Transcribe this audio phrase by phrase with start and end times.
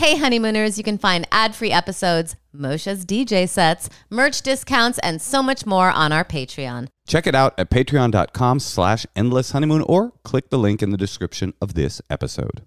[0.00, 5.42] Hey, honeymooners, you can find ad free episodes, Moshe's DJ sets, merch discounts, and so
[5.42, 6.88] much more on our Patreon.
[7.06, 11.52] Check it out at patreon.com slash endless honeymoon or click the link in the description
[11.60, 12.62] of this episode.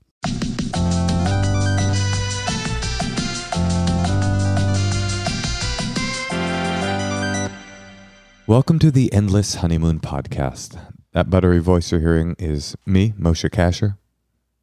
[8.45, 10.79] Welcome to the Endless Honeymoon Podcast.
[11.13, 13.97] That buttery voice you're hearing is me, Moshe Kasher.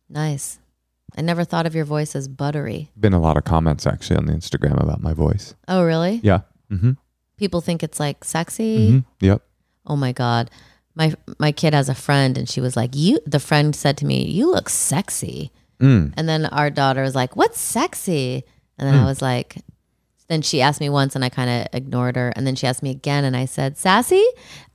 [0.09, 0.60] Nice.
[1.17, 2.91] I never thought of your voice as buttery.
[2.99, 5.55] Been a lot of comments actually on the Instagram about my voice.
[5.69, 6.21] Oh, really?
[6.23, 6.41] Yeah.
[6.71, 6.93] Mm-hmm.
[7.37, 8.89] People think it's like sexy.
[8.89, 8.99] mm-hmm.
[9.27, 9.43] Yep.
[9.87, 10.51] Oh my god.
[10.95, 14.07] My my kid has a friend and she was like, "You." The friend said to
[14.07, 16.13] me, "You look sexy." Mm.
[16.17, 18.45] And then our daughter was like, "What's sexy?"
[18.79, 19.57] And then I was like,
[20.31, 22.33] then she asked me once and I kind of ignored her.
[22.37, 24.25] And then she asked me again and I said, "Sassy?"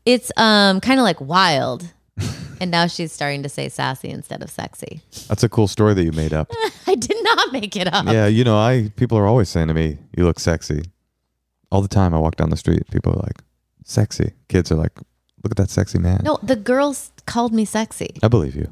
[0.05, 1.93] It's um kind of like wild.
[2.61, 5.01] and now she's starting to say sassy instead of sexy.
[5.27, 6.49] That's a cool story that you made up.
[6.87, 8.05] I did not make it up.
[8.05, 10.83] yeah, you know, I people are always saying to me, "You look sexy."
[11.71, 13.41] All the time I walk down the street, people are like,
[13.83, 14.97] "Sexy." Kids are like,
[15.43, 18.15] "Look at that sexy man." No, the girls called me sexy.
[18.23, 18.71] I believe you.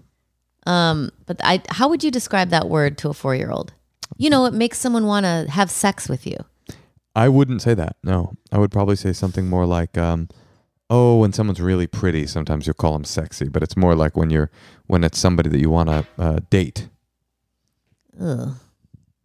[0.66, 3.74] Um, but I, how would you describe that word to a four-year-old?
[4.18, 6.38] You know, it makes someone want to have sex with you.
[7.16, 7.98] I wouldn't say that.
[8.04, 10.30] No, I would probably say something more like, um,
[10.96, 14.30] "Oh, when someone's really pretty, sometimes you'll call them sexy." But it's more like when
[14.30, 14.50] you're
[14.88, 16.90] when it's somebody that you want to uh, date.
[18.20, 18.50] Ugh.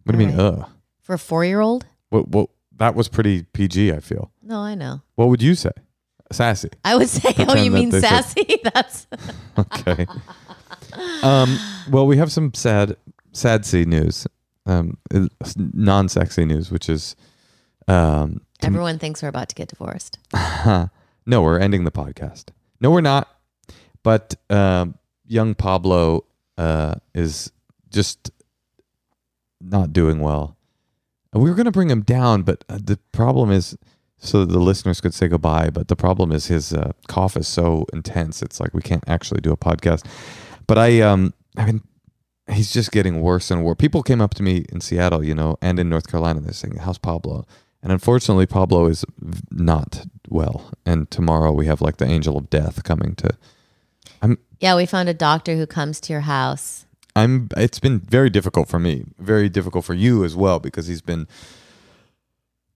[0.05, 0.41] What do you mean?
[0.41, 0.61] Alright.
[0.61, 0.71] Ugh.
[1.03, 1.87] For a four-year-old?
[2.11, 2.29] What?
[2.29, 2.49] What?
[2.77, 3.93] That was pretty PG.
[3.93, 4.31] I feel.
[4.43, 5.03] No, I know.
[5.17, 5.73] What would you say?
[6.31, 6.71] Sassy.
[6.85, 8.61] I would say, oh, Pretend you that mean they said- sassy?
[8.75, 9.07] That's
[9.59, 10.07] okay.
[11.23, 11.59] Um,
[11.91, 12.97] well, we have some sad,
[13.33, 14.27] sad sea news,
[14.67, 14.99] um,
[15.57, 17.17] non sexy news, which is,
[17.89, 20.19] um, everyone thinks we're about to get divorced.
[21.29, 22.47] no, we're ending the podcast.
[22.81, 23.29] No, we're not.
[24.03, 24.95] But um,
[25.27, 26.25] young Pablo
[26.57, 27.53] uh, is
[27.91, 28.31] just
[29.61, 30.57] not doing well.
[31.35, 33.77] We were going to bring him down, but uh, the problem is,
[34.17, 35.69] so the listeners could say goodbye.
[35.69, 38.41] But the problem is his uh, cough is so intense.
[38.41, 40.07] It's like we can't actually do a podcast.
[40.67, 41.83] But I, um, I mean,
[42.51, 43.77] he's just getting worse and worse.
[43.79, 46.41] People came up to me in Seattle, you know, and in North Carolina.
[46.41, 47.45] They're saying, "How's Pablo?"
[47.83, 49.05] And unfortunately, Pablo is
[49.51, 50.71] not well.
[50.85, 53.31] And tomorrow we have like the angel of death coming to.
[54.21, 54.39] I'm.
[54.61, 56.87] Yeah, we found a doctor who comes to your house.
[57.15, 57.49] I'm.
[57.57, 59.05] It's been very difficult for me.
[59.19, 61.29] Very difficult for you as well because he's been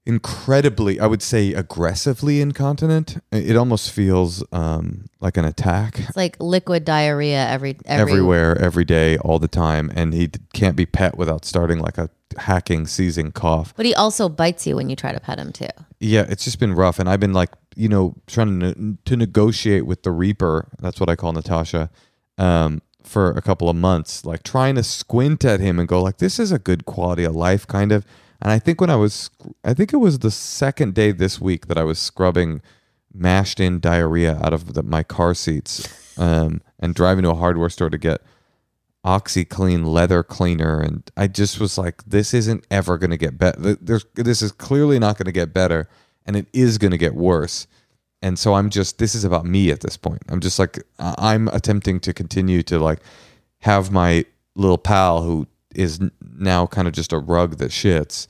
[0.04, 3.22] incredibly, I would say, aggressively incontinent.
[3.30, 6.00] It almost feels um, like an attack.
[6.00, 10.40] It's like liquid diarrhea every, every everywhere, every day, all the time, and he d-
[10.52, 13.74] can't be pet without starting like a hacking, seizing cough.
[13.76, 15.68] But he also bites you when you try to pet him too.
[16.00, 19.86] Yeah, it's just been rough, and I've been like, you know, trying to to negotiate
[19.86, 20.68] with the Reaper.
[20.80, 21.90] That's what I call Natasha.
[22.38, 26.18] Um, for a couple of months, like trying to squint at him and go like,
[26.18, 28.04] this is a good quality of life, kind of.
[28.42, 29.30] And I think when I was,
[29.64, 32.60] I think it was the second day this week that I was scrubbing
[33.14, 37.70] mashed in diarrhea out of the, my car seats um, and driving to a hardware
[37.70, 38.20] store to get
[39.04, 43.76] OxiClean leather cleaner, and I just was like, "This isn't ever going to get better.
[43.80, 45.88] This is clearly not going to get better,
[46.24, 47.66] and it is going to get worse."
[48.22, 50.22] And so I'm just this is about me at this point.
[50.28, 53.00] I'm just like I'm attempting to continue to like
[53.60, 54.24] have my
[54.54, 55.98] little pal who is
[56.36, 58.26] now kind of just a rug that shits,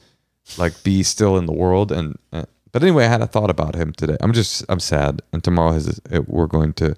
[0.59, 1.91] like be still in the world.
[1.93, 4.17] And uh, but anyway, I had a thought about him today.
[4.21, 6.95] I'm just I'm sad, and tomorrow is it, we're going to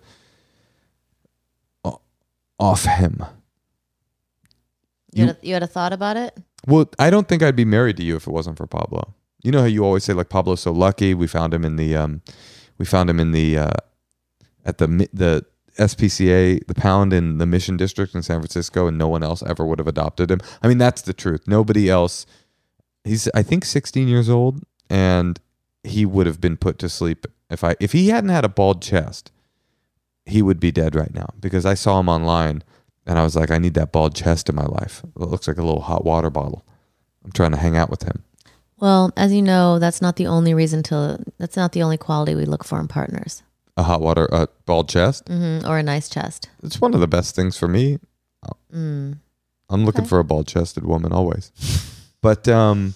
[2.59, 3.25] off him.
[5.12, 6.37] You, You- had, a, you had a thought about it?
[6.66, 9.12] Well, I don't think I'd be married to you if it wasn't for Pablo.
[9.42, 11.12] You know how you always say like Pablo's so lucky.
[11.12, 12.22] We found him in the um,
[12.78, 13.71] we found him in the uh,
[14.65, 15.44] at the the
[15.79, 19.67] SPCA, the pound in the Mission District in San Francisco, and no one else ever
[19.67, 20.41] would have adopted him.
[20.62, 21.47] I mean, that's the truth.
[21.47, 22.27] Nobody else.
[23.03, 25.41] He's I think 16 years old, and
[25.83, 28.83] he would have been put to sleep if I if he hadn't had a bald
[28.83, 29.31] chest.
[30.27, 32.63] He would be dead right now because I saw him online,
[33.07, 35.03] and I was like, I need that bald chest in my life.
[35.05, 36.65] It looks like a little hot water bottle.
[37.25, 38.25] I'm trying to hang out with him.
[38.78, 41.22] Well, as you know, that's not the only reason to.
[41.39, 43.43] That's not the only quality we look for in partners,
[43.76, 45.26] A hot water, a bald chest.
[45.28, 46.48] hmm or a nice chest.
[46.62, 47.98] It's one of the best things for me.
[48.72, 49.18] Mm.
[49.71, 50.09] I'm looking Okay.
[50.09, 51.50] for a bald chested woman always.
[52.21, 52.94] but um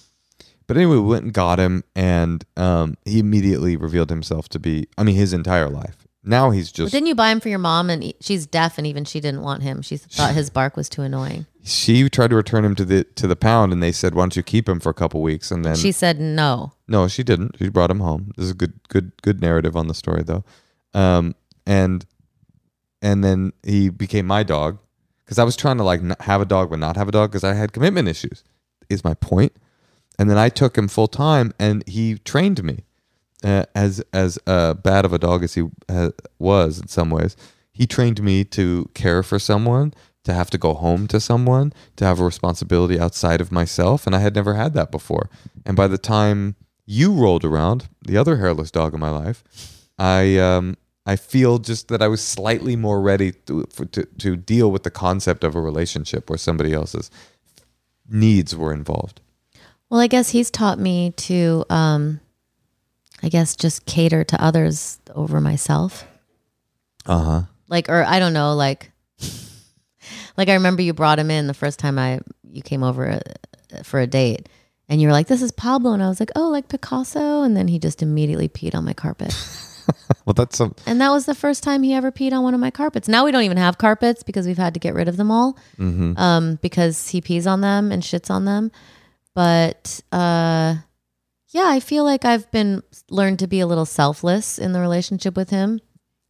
[0.66, 4.86] but anyway, we went and got him and um he immediately revealed himself to be
[4.96, 6.06] I mean his entire life.
[6.24, 7.88] Now he's But just didn't you buy him for your mom?
[7.88, 9.80] And she's deaf, and even she didn't want him.
[9.82, 11.46] She thought his bark was too annoying.
[11.62, 14.36] she tried to return him to the to the pound and they said, Why don't
[14.36, 15.50] you keep him for a couple weeks?
[15.50, 16.72] And then She said no.
[16.86, 17.56] No, she didn't.
[17.58, 18.32] She brought him home.
[18.36, 20.44] This is a good, good, good narrative on the story, though.
[20.94, 21.34] Um,
[21.66, 22.04] and
[23.02, 24.78] and then he became my dog
[25.24, 27.44] because I was trying to like have a dog but not have a dog because
[27.44, 28.42] I had commitment issues.
[28.88, 29.52] is my point.
[30.18, 32.84] And then I took him full time, and he trained me.
[33.44, 37.36] Uh, as as uh, bad of a dog as he uh, was in some ways,
[37.70, 39.94] he trained me to care for someone,
[40.24, 44.16] to have to go home to someone, to have a responsibility outside of myself, and
[44.16, 45.30] I had never had that before.
[45.64, 49.44] And by the time you rolled around, the other hairless dog in my life,
[49.98, 54.36] I um, I feel just that I was slightly more ready to, for, to to
[54.36, 57.10] deal with the concept of a relationship where somebody else's
[58.08, 59.20] needs were involved.
[59.90, 62.20] Well, I guess he's taught me to, um,
[63.22, 66.06] I guess, just cater to others over myself.
[67.06, 67.42] Uh huh.
[67.68, 68.92] Like, or I don't know, like,
[70.36, 73.82] like I remember you brought him in the first time I you came over uh,
[73.82, 74.48] for a date,
[74.88, 77.56] and you were like, "This is Pablo," and I was like, "Oh, like Picasso," and
[77.56, 79.28] then he just immediately peed on my carpet,
[80.24, 80.74] Well, that's some.
[80.86, 83.08] and that was the first time he ever peed on one of my carpets.
[83.08, 85.56] Now we don't even have carpets because we've had to get rid of them all,
[85.78, 88.70] um, because he pees on them and shits on them.
[89.34, 90.76] But uh,
[91.50, 95.36] yeah, I feel like I've been learned to be a little selfless in the relationship
[95.36, 95.80] with him.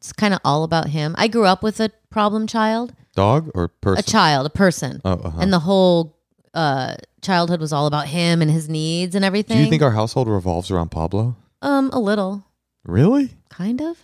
[0.00, 1.14] It's kind of all about him.
[1.18, 3.98] I grew up with a problem child, Dog or person?
[3.98, 5.38] a child, a person, Oh, uh-huh.
[5.40, 6.16] and the whole
[6.54, 9.56] uh, childhood was all about him and his needs and everything.
[9.56, 11.36] Do you think our household revolves around Pablo?
[11.62, 12.44] um, a little,
[12.84, 13.30] Really?
[13.58, 13.98] Kind of.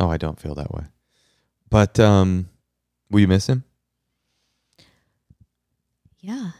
[0.00, 0.84] Oh, I don't feel that way.
[1.70, 2.48] But um,
[3.10, 3.64] will you miss him?
[6.20, 6.52] Yeah,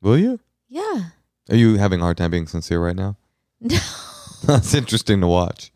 [0.00, 0.40] Will you?
[0.68, 1.10] yeah.
[1.50, 3.16] Are you having a hard time being sincere right now?
[3.60, 3.78] No.
[4.44, 5.70] That's interesting to watch.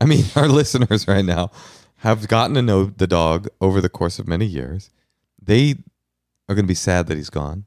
[0.00, 1.52] I mean, our listeners right now
[1.98, 4.90] have gotten to know the dog over the course of many years.
[5.40, 5.76] They
[6.48, 7.66] are going to be sad that he's gone.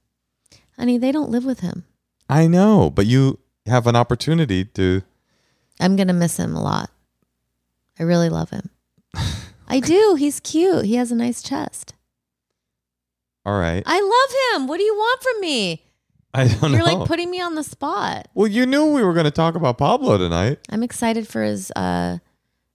[0.77, 1.85] Honey, they don't live with him.
[2.29, 5.03] I know, but you have an opportunity to.
[5.79, 6.89] I'm gonna miss him a lot.
[7.99, 8.69] I really love him.
[9.67, 10.15] I do.
[10.15, 10.85] He's cute.
[10.85, 11.95] He has a nice chest.
[13.45, 13.83] All right.
[13.85, 14.67] I love him.
[14.67, 15.83] What do you want from me?
[16.33, 16.67] I don't know.
[16.69, 16.97] You're know.
[16.99, 18.27] like putting me on the spot.
[18.33, 20.59] well, you knew we were going to talk about Pablo tonight.
[20.69, 22.17] I'm excited for his uh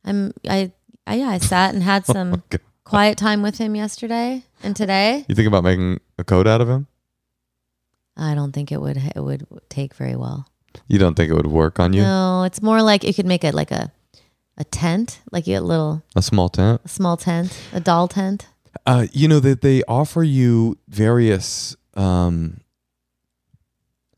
[0.04, 0.72] I'm I
[1.06, 2.60] I yeah, I sat and had some God.
[2.84, 5.24] quiet time with him yesterday and today.
[5.28, 6.86] You think about making a coat out of him?
[8.16, 10.46] I don't think it would it would take very well.
[10.88, 12.02] You don't think it would work on you?
[12.02, 13.92] No, it's more like you could make it like a
[14.60, 16.80] a tent, like you get a little A small tent?
[16.84, 18.46] a small tent, a doll tent.
[18.86, 22.60] Uh, you know that they offer you various um,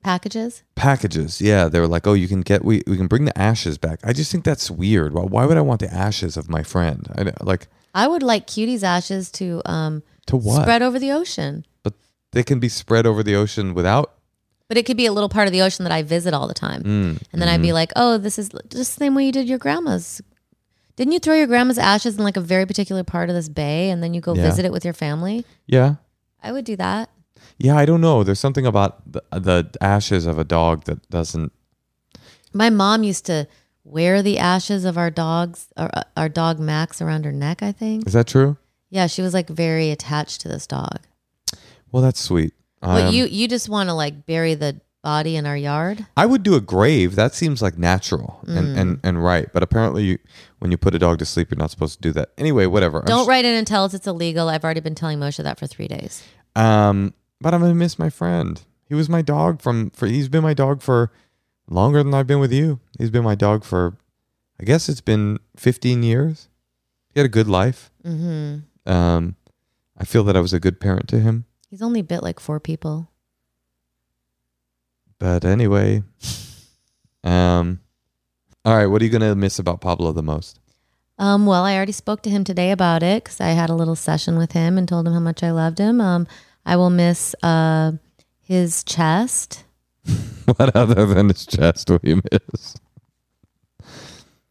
[0.02, 0.64] Packages.
[0.74, 1.40] packages.
[1.40, 4.00] Yeah, they were like, "Oh, you can get we we can bring the ashes back."
[4.02, 5.14] I just think that's weird.
[5.14, 7.06] Why, why would I want the ashes of my friend?
[7.16, 10.62] I like I would like Cutie's ashes to um to what?
[10.62, 11.64] spread over the ocean.
[11.84, 11.94] but
[12.32, 14.14] they can be spread over the ocean without.
[14.66, 16.54] But it could be a little part of the ocean that I visit all the
[16.54, 16.82] time.
[16.82, 19.46] Mm, And then I'd be like, oh, this is just the same way you did
[19.48, 20.20] your grandma's.
[20.96, 23.90] Didn't you throw your grandma's ashes in like a very particular part of this bay
[23.90, 24.42] and then you go Yeah.
[24.44, 25.44] visit it with your family?
[25.66, 25.96] yeah,
[26.42, 27.08] I would do that.
[27.58, 27.76] yeah.
[27.76, 28.24] I don't know.
[28.24, 31.52] There's something about the, the ashes of a dog that doesn't.
[32.52, 33.46] My mom used to
[33.84, 38.06] wear the ashes of our dogs, our, our dog Max, around her neck, I think.
[38.06, 38.56] Is that true?
[38.90, 40.98] Yeah, she was like very attached to this dog.
[41.90, 42.52] Well, that's sweet.
[42.80, 46.06] But Um, you you just want to like bury the body in our yard?
[46.16, 47.14] I would do a grave.
[47.16, 48.56] That seems like natural Mm.
[48.58, 49.48] and, and, and right.
[49.52, 50.18] But apparently, you,
[50.62, 52.30] when you put a dog to sleep, you're not supposed to do that.
[52.38, 53.00] Anyway, whatever.
[53.00, 54.48] I'm Don't s- write in and tell us it's illegal.
[54.48, 56.22] I've already been telling Moshe that for three days.
[56.54, 58.62] Um, but I'm gonna miss my friend.
[58.88, 60.06] He was my dog from for.
[60.06, 61.10] He's been my dog for
[61.68, 62.78] longer than I've been with you.
[62.96, 63.96] He's been my dog for,
[64.60, 66.48] I guess it's been 15 years.
[67.12, 67.90] He had a good life.
[68.04, 68.90] Mm-hmm.
[68.92, 69.34] Um,
[69.98, 71.46] I feel that I was a good parent to him.
[71.70, 73.10] He's only bit like four people.
[75.18, 76.02] But anyway,
[77.24, 77.80] um,
[78.64, 78.86] all right.
[78.86, 80.58] What are you gonna miss about Pablo the most?
[81.18, 83.94] Um, well, I already spoke to him today about it because I had a little
[83.96, 86.00] session with him and told him how much I loved him.
[86.00, 86.26] Um,
[86.64, 87.92] I will miss uh,
[88.40, 89.64] his chest.
[90.56, 92.76] what other than his chest will you miss?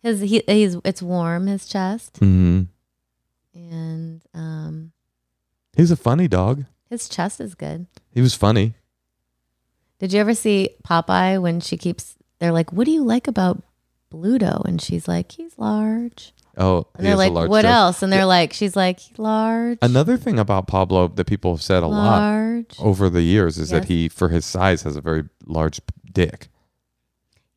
[0.02, 2.64] His he, he's it's warm his chest hmm
[3.54, 4.92] and um,
[5.76, 6.66] He's a funny dog.
[6.90, 7.86] his chest is good.
[8.14, 8.74] He was funny.
[10.00, 12.16] Did you ever see Popeye when she keeps?
[12.40, 13.62] They're like, "What do you like about
[14.12, 17.66] Bluto?" And she's like, "He's large." Oh, And they're like, "What chest.
[17.74, 21.82] else?" And they're like, "She's like large." Another thing about Pablo that people have said
[21.82, 23.82] a lot over the years is Yes.
[23.82, 25.80] that he, for his size, has a very large
[26.12, 26.50] dick.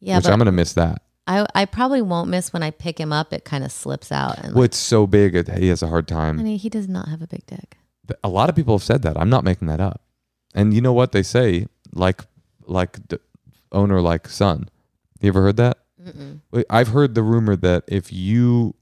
[0.01, 1.03] yeah, which I'm gonna miss that.
[1.27, 3.33] I I probably won't miss when I pick him up.
[3.33, 6.07] It kind of slips out, and Well, it's so big, it, he has a hard
[6.07, 6.37] time.
[6.39, 7.79] honey, he does not have a big dick.
[8.23, 9.17] A lot of people have said that.
[9.19, 10.03] I'm not making that up.
[10.55, 11.67] And you know what they say?
[11.95, 12.23] Like,
[12.67, 13.17] like d-
[13.73, 14.69] owner, like son.
[15.21, 15.79] You ever heard that?
[16.05, 16.65] Mm-mm.
[16.71, 18.75] I've heard the rumor that if you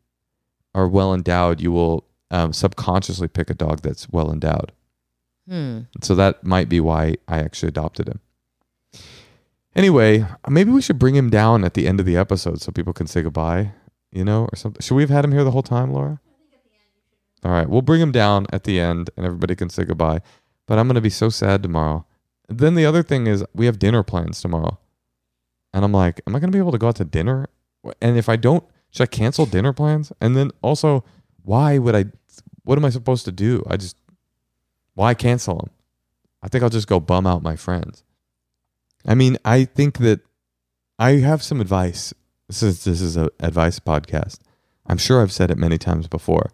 [0.74, 4.72] are well endowed, you will um, subconsciously pick a dog that's well endowed.
[5.48, 5.80] Hmm.
[6.00, 8.20] So that might be why I actually adopted him.
[9.74, 12.92] Anyway, maybe we should bring him down at the end of the episode so people
[12.92, 13.72] can say goodbye,
[14.10, 14.80] you know, or something.
[14.82, 16.20] Should we have had him here the whole time, Laura?
[17.44, 20.20] All right, we'll bring him down at the end and everybody can say goodbye.
[20.66, 22.06] But I'm going to be so sad tomorrow.
[22.48, 24.78] Then the other thing is we have dinner plans tomorrow.
[25.72, 27.48] And I'm like, am I going to be able to go out to dinner?
[28.00, 30.12] And if I don't, should I cancel dinner plans?
[30.20, 31.04] And then also,
[31.42, 32.04] why would I
[32.64, 33.64] what am I supposed to do?
[33.68, 33.96] I just
[34.94, 35.70] why cancel them?
[36.42, 38.04] I think I'll just go bum out my friends.
[39.06, 40.20] I mean, I think that
[40.98, 42.14] I have some advice.
[42.48, 44.38] Is this is a advice podcast.
[44.86, 46.50] I'm sure I've said it many times before,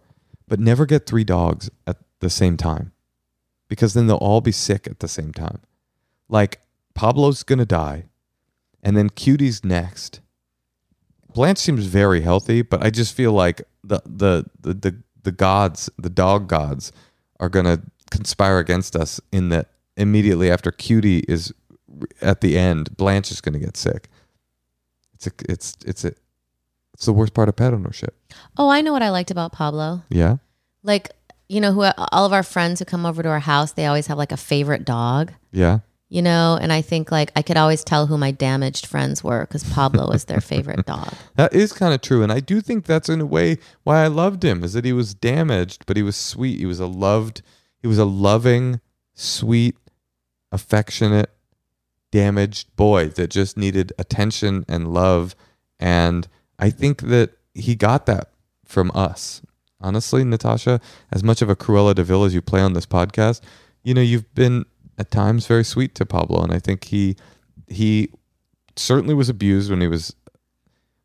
[0.46, 2.92] but never get three dogs at the same time.
[3.68, 5.60] Because then they'll all be sick at the same time.
[6.28, 6.60] Like
[6.94, 8.04] Pablo's going to die
[8.82, 10.20] and then Cutie's next.
[11.32, 15.90] Blanche seems very healthy, but I just feel like the the the the, the gods,
[15.98, 16.92] the dog gods,
[17.38, 21.52] are gonna conspire against us in that immediately after Cutie is
[22.20, 24.08] at the end, Blanche is gonna get sick.
[25.14, 26.12] It's a it's it's a
[26.98, 28.16] it's the worst part of pet ownership.
[28.56, 30.02] Oh, I know what I liked about Pablo.
[30.10, 30.38] Yeah.
[30.82, 31.10] Like,
[31.48, 34.08] you know, who all of our friends who come over to our house, they always
[34.08, 35.32] have like a favorite dog.
[35.52, 35.78] Yeah.
[36.10, 39.42] You know, and I think like I could always tell who my damaged friends were
[39.42, 41.12] because Pablo was their favorite dog.
[41.36, 42.22] That is kind of true.
[42.22, 44.92] And I do think that's in a way why I loved him is that he
[44.94, 46.58] was damaged, but he was sweet.
[46.58, 47.42] He was a loved,
[47.82, 48.80] he was a loving,
[49.14, 49.76] sweet,
[50.50, 51.30] affectionate,
[52.10, 55.36] damaged boy that just needed attention and love.
[55.78, 56.26] And
[56.58, 58.30] I think that he got that
[58.64, 59.42] from us.
[59.80, 60.80] Honestly, Natasha,
[61.12, 63.40] as much of a Cruella de Vil as you play on this podcast,
[63.84, 64.64] you know, you've been
[64.98, 66.42] at times very sweet to Pablo.
[66.42, 67.16] And I think he
[67.66, 68.10] he
[68.76, 70.14] certainly was abused when he was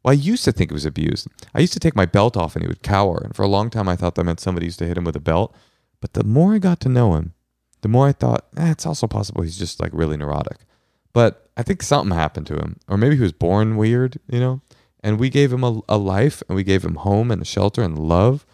[0.03, 1.27] well, I used to think he was abused.
[1.53, 3.21] I used to take my belt off and he would cower.
[3.23, 5.15] And for a long time, I thought that meant somebody used to hit him with
[5.15, 5.55] a belt.
[6.01, 7.33] But the more I got to know him,
[7.81, 10.57] the more I thought, eh, it's also possible he's just like really neurotic.
[11.13, 12.79] But I think something happened to him.
[12.89, 14.61] Or maybe he was born weird, you know?
[15.01, 17.81] And we gave him a, a life and we gave him home and a shelter
[17.81, 18.45] and love.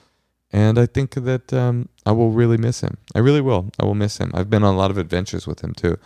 [0.52, 2.98] And I think that um, I will really miss him.
[3.14, 3.70] I really will.
[3.80, 4.32] I will miss him.
[4.34, 5.98] I've been on a lot of adventures with him too.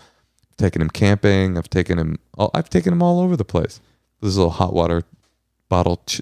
[0.51, 1.57] I've taken him camping.
[1.57, 2.19] I've taken him.
[2.37, 3.79] All, I've taken him all over the place.
[4.21, 5.03] There's a little hot water
[5.69, 6.21] bottle ch-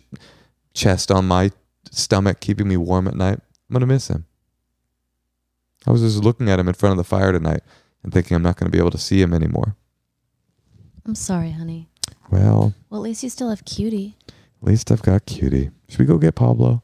[0.74, 1.52] chest on my
[1.90, 3.40] stomach, keeping me warm at night.
[3.70, 4.26] I'm gonna miss him.
[5.88, 7.62] I was just looking at him in front of the fire tonight
[8.04, 9.76] and thinking I'm not going to be able to see him anymore.
[11.08, 11.90] I'm sorry, honey.
[12.30, 14.16] Well, Well, at least you still have Cutie.
[14.28, 14.34] at
[14.68, 15.72] least I've got Cutie.
[15.90, 16.84] Should we go get Pablo?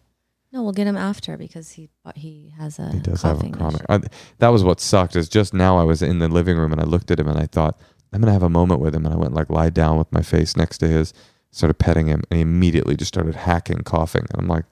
[0.58, 3.84] No, we'll get him after because he he has a He does have a chronic.
[3.90, 4.00] I,
[4.40, 5.16] that was what sucked.
[5.16, 7.38] Is just now I was in the living room and I looked at him and
[7.38, 7.80] I thought
[8.12, 10.24] I'm gonna have a moment with him and I went like lie down with my
[10.24, 11.14] face next to his,
[11.52, 14.66] started petting him and he immediately just started hacking, coughing and I'm like,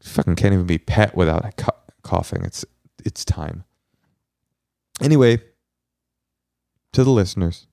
[0.00, 2.42] fucking can't even be pet without ca- coughing.
[2.42, 2.64] It's
[3.04, 3.64] it's time.
[5.02, 5.42] Anyway,
[6.94, 7.66] to the listeners,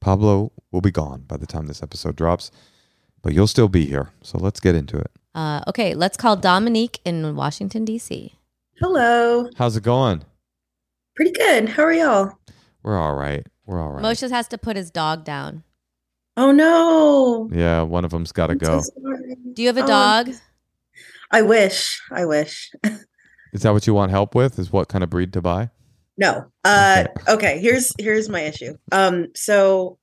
[0.00, 2.50] Pablo will be gone by the time this episode drops,
[3.22, 4.10] but you'll still be here.
[4.20, 5.12] So let's get into it.
[5.36, 8.34] Uh, okay, let's call Dominique in Washington D.C.
[8.80, 9.48] Hello.
[9.56, 10.24] How's it going?
[11.14, 11.68] Pretty good.
[11.68, 12.38] How are y'all?
[12.82, 13.46] We're all right.
[13.66, 14.02] We're all right.
[14.02, 15.62] Moshe has to put his dog down.
[16.38, 17.50] Oh no.
[17.52, 18.80] Yeah, one of them's got to go.
[18.80, 18.90] so.
[19.52, 20.30] Do you have a Oh, dog?
[21.30, 22.00] I wish.
[22.10, 22.70] I wish.
[23.52, 24.58] Is that what you want help with?
[24.58, 25.70] Is what kind of breed to buy?
[26.18, 26.46] No.
[26.64, 28.74] Uh okay, here's here's my issue.
[28.92, 29.98] Um so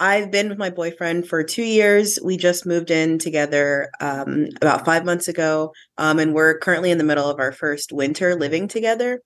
[0.00, 2.18] I've been with my boyfriend for 2 years.
[2.22, 5.72] We just moved in together um about 5 months ago.
[5.98, 9.20] Um and we're currently in the middle of our first winter living together.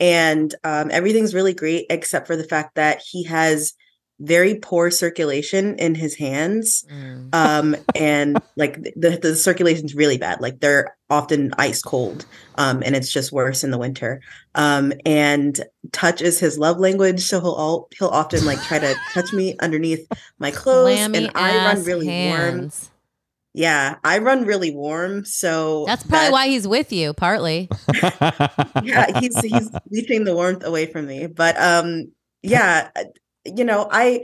[0.00, 3.74] And um everything's really great except for the fact that he has
[4.22, 6.84] very poor circulation in his hands.
[6.90, 7.34] Mm.
[7.34, 12.24] um and like the the circulation's really bad like they're often ice cold
[12.56, 14.20] um and it's just worse in the winter
[14.54, 15.60] um and
[15.90, 19.56] touch is his love language so he'll all he'll often like try to touch me
[19.60, 20.06] underneath
[20.38, 22.70] my clothes Clammy and I run ass really warm
[23.54, 27.68] yeah I run really warm so That's probably that- why he's with you, partly.
[28.82, 32.12] yeah he's he's leeching the warmth away from me but um
[32.42, 32.90] yeah
[33.44, 34.20] you know i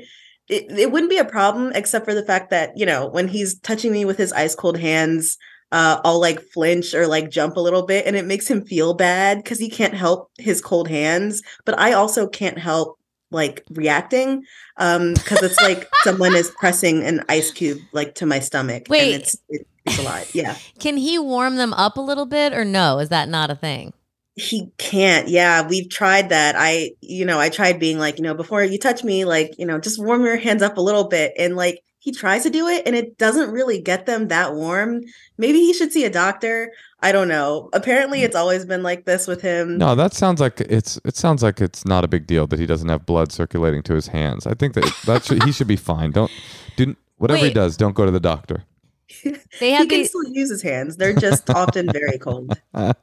[0.48, 3.58] it, it wouldn't be a problem except for the fact that you know when he's
[3.60, 5.36] touching me with his ice cold hands
[5.72, 8.94] uh i'll like flinch or like jump a little bit and it makes him feel
[8.94, 12.98] bad because he can't help his cold hands but i also can't help
[13.30, 14.42] like reacting
[14.78, 19.14] um because it's like someone is pressing an ice cube like to my stomach Wait.
[19.14, 22.52] and it's it, it's a lot yeah Can he warm them up a little bit
[22.52, 22.98] or no?
[22.98, 23.92] Is that not a thing?
[24.38, 25.28] He can't.
[25.28, 26.54] Yeah, we've tried that.
[26.56, 29.66] I, you know, I tried being like, you know, before you touch me, like, you
[29.66, 31.32] know, just warm your hands up a little bit.
[31.38, 35.02] And like, he tries to do it and it doesn't really get them that warm.
[35.36, 36.72] Maybe he should see a doctor.
[37.02, 37.68] I don't know.
[37.72, 38.24] Apparently, mm.
[38.24, 39.78] it's always been like this with him.
[39.78, 40.98] No, that sounds like it's.
[41.04, 43.94] It sounds like it's not a big deal that he doesn't have blood circulating to
[43.94, 44.46] his hands.
[44.46, 46.10] I think that that should, he should be fine.
[46.12, 46.30] Don't
[46.76, 47.76] do whatever he does.
[47.76, 48.64] Don't go to the doctor.
[49.60, 50.08] They he have can these.
[50.10, 50.96] still use his hands.
[50.96, 52.56] They're just often very cold.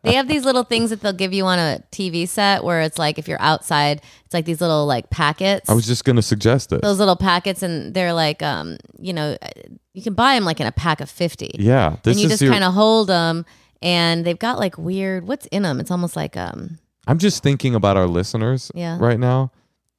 [0.03, 2.97] They have these little things that they'll give you on a TV set where it's
[2.99, 5.69] like if you're outside, it's like these little like packets.
[5.69, 6.81] I was just going to suggest this.
[6.81, 9.35] those little packets, and they're like, um, you know,
[9.93, 11.51] you can buy them like in a pack of fifty.
[11.59, 12.51] yeah, this and you is just your.
[12.51, 13.45] kind of hold them,
[13.81, 15.27] and they've got like weird.
[15.27, 15.79] What's in them?
[15.79, 18.97] It's almost like um, I'm just thinking about our listeners Yeah.
[18.99, 19.51] right now.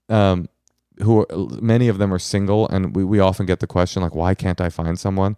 [0.09, 0.49] Um,
[1.03, 1.27] who are,
[1.61, 4.61] many of them are single, and we, we often get the question like, "Why can't
[4.61, 5.37] I find someone?"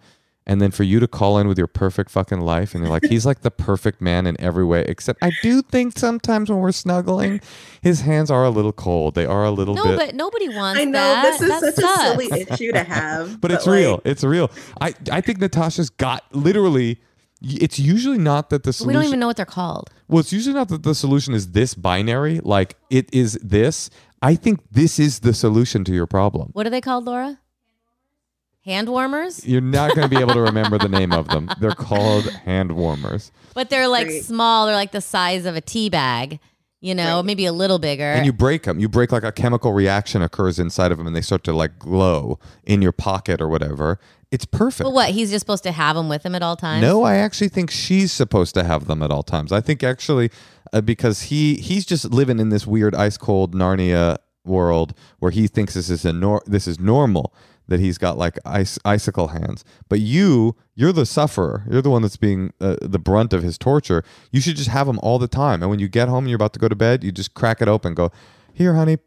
[0.49, 3.05] And then for you to call in with your perfect fucking life, and you're like,
[3.05, 6.73] "He's like the perfect man in every way," except I do think sometimes when we're
[6.73, 7.43] snuggling,
[7.83, 9.15] his hands are a little cold.
[9.15, 9.99] They are a little no, bit.
[9.99, 11.23] but nobody wants I know that.
[11.39, 12.03] this is That such sucks.
[12.03, 14.01] a silly issue to have, but it's like, real.
[14.07, 14.51] It's real.
[14.81, 16.99] I I think Natasha's got literally.
[17.43, 18.89] It's usually not that the solution.
[18.89, 19.91] we don't even know what they're called.
[20.09, 23.91] Well, it's usually not that the solution is this binary, like it is this.
[24.23, 26.49] I think this is the solution to your problem.
[26.53, 27.39] What are they called, Laura?
[28.69, 31.49] Hand warmers, You're not going to be able to remember the name of them.
[31.59, 33.33] They're called hand warmers.
[33.55, 34.25] but they're like Great.
[34.25, 34.67] small.
[34.67, 36.39] They're like the size of a tea bag.
[36.81, 37.25] You know, Right.
[37.25, 38.05] maybe a little bigger.
[38.13, 38.79] And you break them.
[38.79, 41.79] You break like a chemical reaction occurs inside of them and they start to like
[41.79, 43.99] glow in your pocket or whatever.
[44.31, 44.85] It's perfect.
[44.85, 45.09] but what?
[45.11, 46.83] He's just supposed to have them with him at all times.
[46.83, 49.51] No, I actually think she's supposed to have them at all times.
[49.51, 50.31] I think actually
[50.73, 55.47] uh, because he he's just living in this weird ice cold Narnia world where he
[55.49, 57.35] thinks this is a nor- this is normal
[57.69, 59.65] that he's got like ice icicle hands.
[59.89, 61.65] But you, you're the sufferer.
[61.71, 64.03] You're the one that's being uh, the brunt of his torture.
[64.33, 65.63] You should just have them all the time.
[65.63, 67.61] And when you get home, and you're about to go to bed, you just crack
[67.63, 67.95] it open.
[67.95, 68.11] Go,
[68.53, 68.99] here, honey,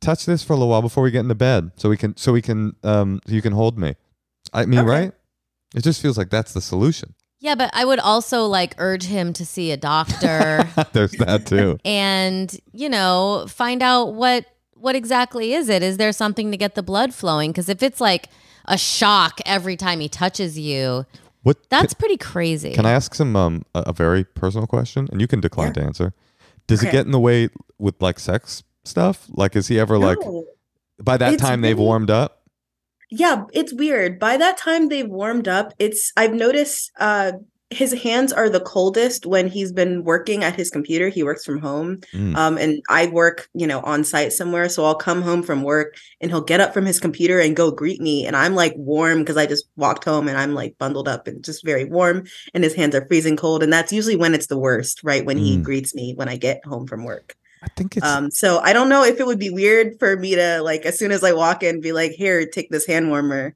[0.00, 2.32] touch this for a little while before we get into bed, so we can so
[2.32, 3.94] we can um so you can hold me.
[4.52, 4.88] I mean, Okay.
[4.88, 5.12] right?
[5.74, 7.14] It just feels like that's the solution.
[7.40, 11.78] Yeah, but I would also like urge him to see a doctor There's that too.
[11.84, 14.46] and, you know, find out what
[14.84, 15.82] what exactly is it?
[15.82, 17.50] Is there something to get the blood flowing?
[17.52, 18.28] Because if it's like
[18.66, 21.06] a shock every time he touches you,
[21.42, 22.68] What that's pretty crazy.
[22.68, 25.72] can, can I ask some um a, a very personal question and you can decline
[25.72, 26.12] to answer.
[26.66, 29.26] Does it get in the way with like sex stuff?
[29.30, 30.18] Like is he ever like
[31.02, 32.42] by that It's time they've warmed up?
[33.10, 34.18] Yeah, it's weird.
[34.18, 35.72] By that time they've warmed up.
[35.78, 37.32] It's I've noticed uh
[37.74, 41.08] his hands are the coldest when he's been working at his computer.
[41.08, 41.98] He works from home.
[42.12, 42.36] Mm.
[42.36, 44.68] Um and I work, you know, on site somewhere.
[44.68, 47.70] So I'll come home from work and he'll get up from his computer and go
[47.70, 51.08] greet me and I'm like warm because I just walked home and I'm like bundled
[51.08, 54.34] up and just very warm and his hands are freezing cold and that's usually when
[54.34, 55.24] it's the worst, right?
[55.26, 55.62] When he Mm.
[55.62, 57.36] greets me when I get home from work.
[57.62, 60.34] I think it's Um, so I don't know if it would be weird for me
[60.34, 63.54] to like as soon as I walk in, be like, "Here, take this hand warmer."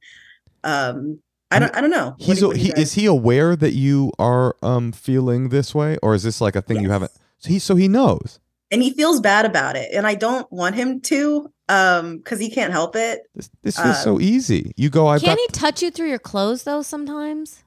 [0.65, 2.15] Um, I don't, I don't know.
[2.19, 6.15] He's do- what he, is he aware that you are um feeling this way or
[6.15, 8.39] is this like a thing you haven't so he so he knows.
[8.71, 12.51] and he feels bad about it, and I don't want him to, um, because he
[12.51, 13.21] can't help it.
[13.35, 14.73] This, this feels Uh, so easy.
[14.77, 17.63] You go I've Can got he touch you through your clothes though sometimes?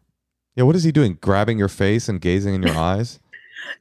[0.55, 1.17] Yeah, what is he doing?
[1.21, 3.19] Grabbing your face and gazing in your eyes?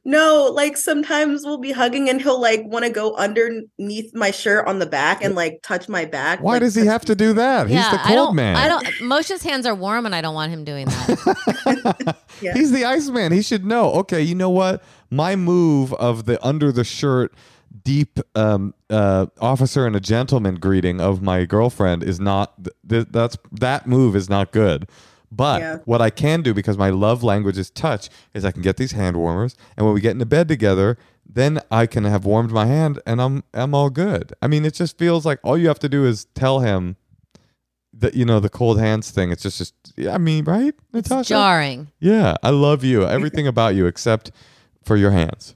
[0.03, 4.67] No, like sometimes we'll be hugging, and he'll like want to go underneath my shirt
[4.67, 6.41] on the back and like touch my back.
[6.41, 7.67] Why like, does he have to do that?
[7.67, 8.55] He's the I cold don't, man.
[8.55, 8.85] I don't.
[9.01, 12.17] Moshe's hands are warm, and I don't want him doing that.
[12.41, 12.53] Yeah.
[12.53, 13.31] He's the Iceman.
[13.31, 13.91] He should know.
[13.91, 14.81] Okay, you know what?
[15.11, 17.35] My move of the under the shirt
[17.83, 23.07] deep um, uh, officer and a gentleman greeting of my girlfriend is not th- th-
[23.11, 24.87] that's that move is not good.
[25.31, 25.77] But Yeah.
[25.85, 28.91] what I can do because my love language is touch is I can get these
[28.91, 32.65] hand warmers and when we get into bed together, then I can have warmed my
[32.65, 34.33] hand and I'm I'm all good.
[34.41, 36.97] I mean, it just feels like all you have to do is tell him
[37.93, 39.31] that you know the cold hands thing.
[39.31, 39.73] It's just just
[40.09, 41.29] I mean, right, It's Natasha?
[41.29, 41.87] jarring.
[41.99, 43.05] Yeah, I love you.
[43.17, 44.31] Everything about you except
[44.83, 45.55] for your hands.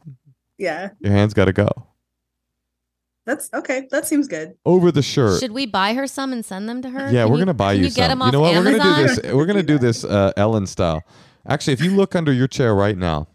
[0.58, 1.68] Yeah, Your hands got to go
[3.26, 3.88] that's okay.
[3.92, 4.56] That seems good.
[4.66, 5.40] over the shirt.
[5.40, 7.12] Should we buy her some and send them to her?
[7.12, 8.20] yeah, Can we're you- gonna buy can you, you get some.
[8.20, 8.56] them you off know what?
[8.56, 9.34] We're gonna do this.
[9.34, 11.04] We're gonna do this uh, Ellen style.
[11.48, 13.28] Actually, if you look under your chair right now,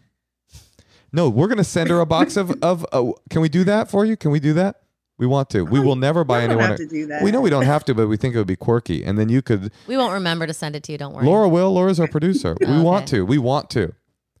[1.13, 2.85] no, we're gonna send her a box of of.
[2.91, 4.15] Uh, can we do that for you?
[4.17, 4.77] Can we do that?
[5.17, 5.61] We want to.
[5.63, 6.69] We will never buy I don't anyone.
[6.69, 7.21] have to do that.
[7.21, 9.03] We know we don't have to, but we think it would be quirky.
[9.03, 9.71] And then you could.
[9.85, 10.97] We won't remember to send it to you.
[10.97, 11.25] Don't worry.
[11.25, 11.71] Laura will.
[11.73, 12.55] Laura's our producer.
[12.59, 12.81] We Okay.
[12.81, 13.23] want to.
[13.25, 13.93] We want to.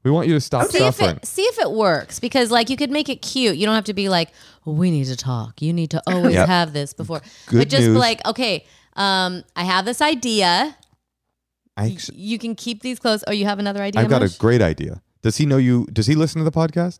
[0.03, 1.17] We want you to stop see if suffering.
[1.17, 3.55] it see if it works because like you could make it cute.
[3.57, 4.29] You don't have to be like,
[4.65, 5.61] we need to talk.
[5.61, 6.47] You need to always Yep.
[6.47, 7.21] have this before.
[7.47, 7.97] Good but just be news.
[7.97, 10.75] like, okay, um, I have this idea.
[11.77, 13.23] I Y- actually, you can keep these clothes.
[13.27, 14.01] Oh, you have another idea?
[14.01, 14.37] I've got a Mosh?
[14.37, 15.01] great idea.
[15.21, 15.85] Does he know you?
[15.93, 16.99] Does he listen to the podcast?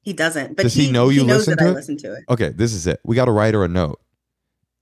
[0.00, 0.56] He doesn't.
[0.56, 1.74] But Does he know you knows listen that to I it?
[1.74, 2.24] listen to it.
[2.30, 2.98] Okay, this is it.
[3.04, 4.00] We got to write her a note,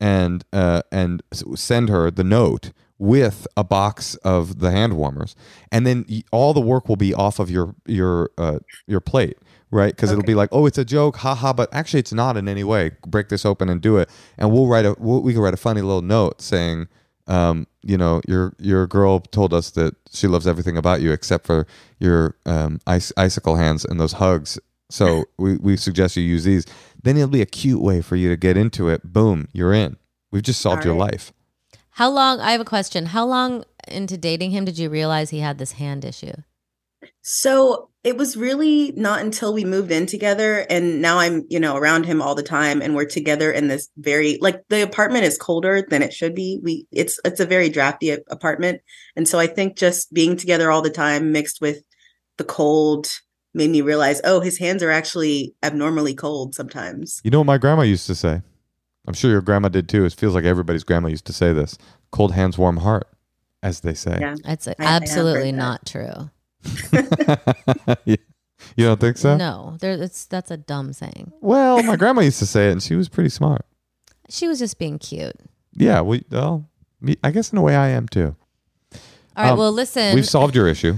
[0.01, 5.35] and uh, and s- send her the note with a box of the hand warmers,
[5.73, 9.39] and then all the work will be off of your your uh, your plate,
[9.71, 9.95] right?
[9.95, 12.65] Because it'll be like, oh, it's a joke, haha, but actually it's not in any
[12.65, 12.93] way.
[13.07, 15.59] Break this open and do it, and we'll write a we'll, we can write a
[15.59, 16.89] funny little note saying.
[17.27, 21.47] Um, you know, your your girl told us that she loves everything about you except
[21.47, 21.67] for
[21.99, 24.59] your um, ice, icicle hands and those hugs.
[24.91, 26.67] So we, we suggest you use these.
[27.03, 29.11] Then it'll be a cute way for you to get into it.
[29.11, 29.97] Boom, you're in.
[30.31, 31.33] We've just solved your life.
[31.95, 32.41] How long?
[32.41, 33.07] I have a question.
[33.07, 36.33] How long into dating him did you realize he had this hand issue?
[37.23, 41.77] So it was really not until we moved in together and now I'm, you know,
[41.77, 45.39] around him all the time and we're together in this very like the apartment is
[45.39, 46.59] colder than it should be.
[46.65, 48.81] We it's it's a very drafty apartment.
[49.15, 51.85] And so I think just being together all the time mixed with
[52.39, 53.09] the cold
[53.55, 57.21] made me realize, oh, his hands are actually abnormally cold sometimes.
[57.23, 58.43] You know what my grandma used to say?
[59.07, 60.05] I'm sure your grandma did too.
[60.05, 61.77] It feels like everybody's grandma used to say this
[62.11, 63.09] cold hands, warm heart,
[63.63, 64.19] as they say.
[64.21, 64.37] Yeah.
[64.47, 65.57] It's I have absolutely that.
[65.57, 66.31] not true.
[68.05, 68.17] you
[68.77, 69.37] you don't think so?
[69.37, 69.93] No, there.
[69.93, 71.33] It's that's a dumb saying.
[71.41, 73.67] Well, my grandma used to say it and she was pretty smart.
[74.31, 75.37] She was just being cute.
[75.75, 76.69] Yeah, we, well,
[77.01, 78.35] me, I guess in a way I am too.
[79.37, 79.51] All right.
[79.51, 80.15] Um, well, listen.
[80.15, 80.95] We've solved your issue.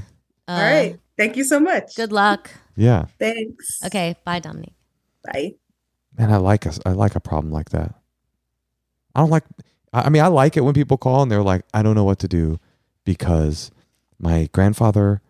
[0.46, 1.00] uh, all right.
[1.16, 1.96] Thank you so much.
[1.96, 2.50] Good luck.
[2.76, 3.06] Yeah.
[3.18, 3.82] Thanks.
[3.86, 4.14] Okay.
[4.24, 4.74] Bye, Dominique.
[5.24, 5.54] Bye.
[6.18, 6.78] Man, I like us.
[6.86, 7.94] I like a problem like that.
[9.14, 9.44] I don't like.
[9.92, 12.18] I mean, I like it when people call and they're like, "I don't know what
[12.20, 12.58] to do
[13.04, 13.70] because
[14.18, 15.22] my grandfather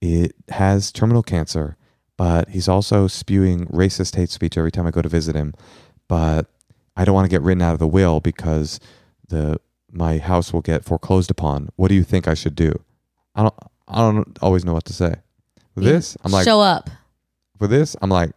[0.00, 1.76] it has terminal cancer,
[2.16, 5.54] but he's also spewing racist hate speech every time I go to visit him.
[6.08, 6.46] But
[6.96, 8.80] I don't want to get written out of the will because
[9.28, 9.60] the
[9.92, 11.68] my house will get foreclosed upon.
[11.76, 12.72] What do you think I should do?
[13.34, 13.54] I don't.
[13.88, 15.16] I don't always know what to say.
[15.76, 16.90] You this, I'm like, show up.
[17.58, 18.30] for this, I'm like,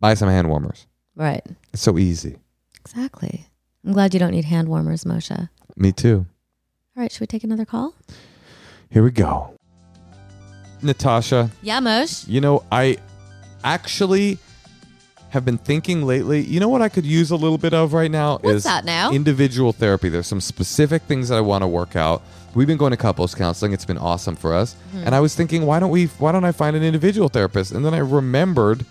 [0.00, 0.86] buy some hand warmers.
[1.16, 1.42] Right.
[1.72, 2.36] It's so easy.
[2.80, 3.46] Exactly.
[3.84, 5.48] I'm glad you don't need hand warmers, Moshe.
[5.76, 6.26] Me too.
[6.96, 7.10] All right.
[7.12, 7.94] Should we take another call?
[8.90, 9.54] Here we go.
[10.82, 12.28] Natasha, Yeah, Moshe.
[12.28, 12.98] you know, I
[13.62, 14.38] actually
[15.30, 18.10] have been thinking lately, you know what I could use a little bit of right
[18.10, 19.10] now What's is that now?
[19.10, 20.08] individual therapy.
[20.10, 22.22] There's some specific things that I want to work out.
[22.54, 23.72] We've been going to couples counseling.
[23.72, 24.74] It's been awesome for us.
[24.92, 25.04] Hmm.
[25.06, 27.72] And I was thinking, why don't we why don't I find an individual therapist?
[27.72, 28.84] And then I remembered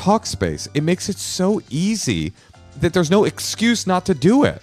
[0.00, 0.66] Talkspace.
[0.72, 2.32] It makes it so easy
[2.80, 4.62] that there's no excuse not to do it.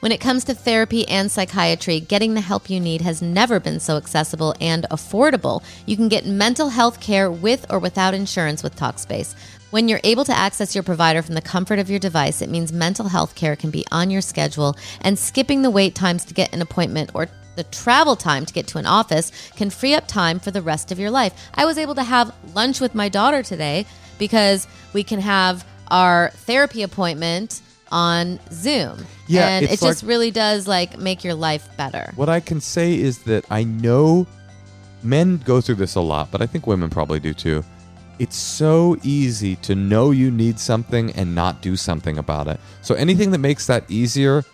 [0.00, 3.78] When it comes to therapy and psychiatry, getting the help you need has never been
[3.78, 5.62] so accessible and affordable.
[5.84, 9.34] You can get mental health care with or without insurance with Talkspace.
[9.72, 12.72] When you're able to access your provider from the comfort of your device, it means
[12.72, 16.54] mental health care can be on your schedule, and skipping the wait times to get
[16.54, 20.38] an appointment or the travel time to get to an office can free up time
[20.38, 21.32] for the rest of your life.
[21.54, 23.86] I was able to have lunch with my daughter today
[24.18, 27.60] because we can have our therapy appointment
[27.90, 29.04] on Zoom.
[29.28, 32.12] Yeah, and it just really does like make your life better.
[32.16, 34.26] What I can say is that I know
[35.02, 37.62] men go through this a lot, but I think women probably do too.
[38.18, 42.60] It's so easy to know you need something and not do something about it.
[42.80, 44.44] So anything that makes that easier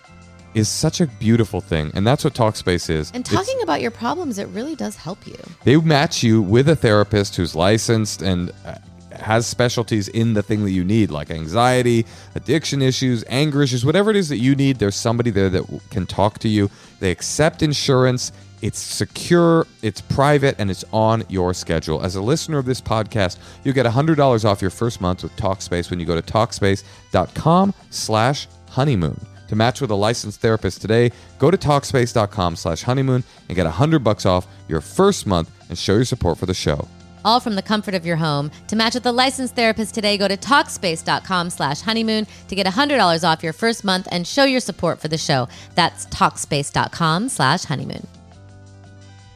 [0.58, 3.10] is such a beautiful thing, and that's what Talkspace is.
[3.14, 5.36] And It's- talking about your problems, it really does help you.
[5.64, 8.74] they match you with a therapist who's licensed and uh,
[9.12, 14.10] has specialties in the thing that you need, like anxiety, addiction issues, anger issues, whatever
[14.10, 14.78] it is that you need.
[14.78, 16.70] There's somebody there that can talk to you.
[17.00, 18.30] They accept insurance.
[18.60, 22.02] It's secure, it's private, and it's on your schedule.
[22.04, 25.90] As a listener of this podcast, you'll get $100 off your first month with Talkspace
[25.90, 29.24] when you go to Talkspace.com slash honeymoon.
[29.48, 34.04] To match with a licensed therapist today, go to Talkspace.com slash honeymoon and get 100
[34.04, 36.86] bucks off your first month and show your support for the show.
[37.24, 38.50] All from the comfort of your home.
[38.68, 43.24] To match with a licensed therapist today, go to Talkspace.com slash honeymoon to get $100
[43.28, 45.48] off your first month and show your support for the show.
[45.74, 48.06] That's Talkspace.com slash honeymoon.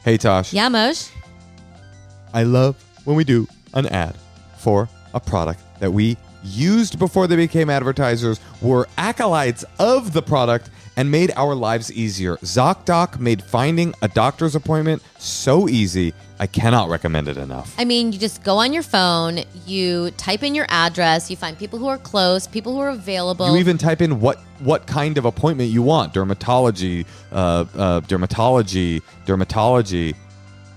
[0.03, 0.53] Hey, Tosh.
[0.53, 0.69] Yeah?
[2.33, 4.15] I love when we do an ad
[4.57, 10.69] for a product that we used before they became advertisers, were acolytes of the product,
[10.95, 12.37] and made our lives easier.
[12.37, 16.13] ZocDoc made finding a doctor's appointment so easy.
[16.39, 17.73] I cannot recommend it enough.
[17.77, 21.57] I mean, you just go on your phone, you type in your address, you find
[21.57, 23.51] people who are close, people who are available.
[23.51, 29.01] You even type in what what kind of appointment you want: dermatology, uh, uh, dermatology,
[29.25, 30.15] dermatology.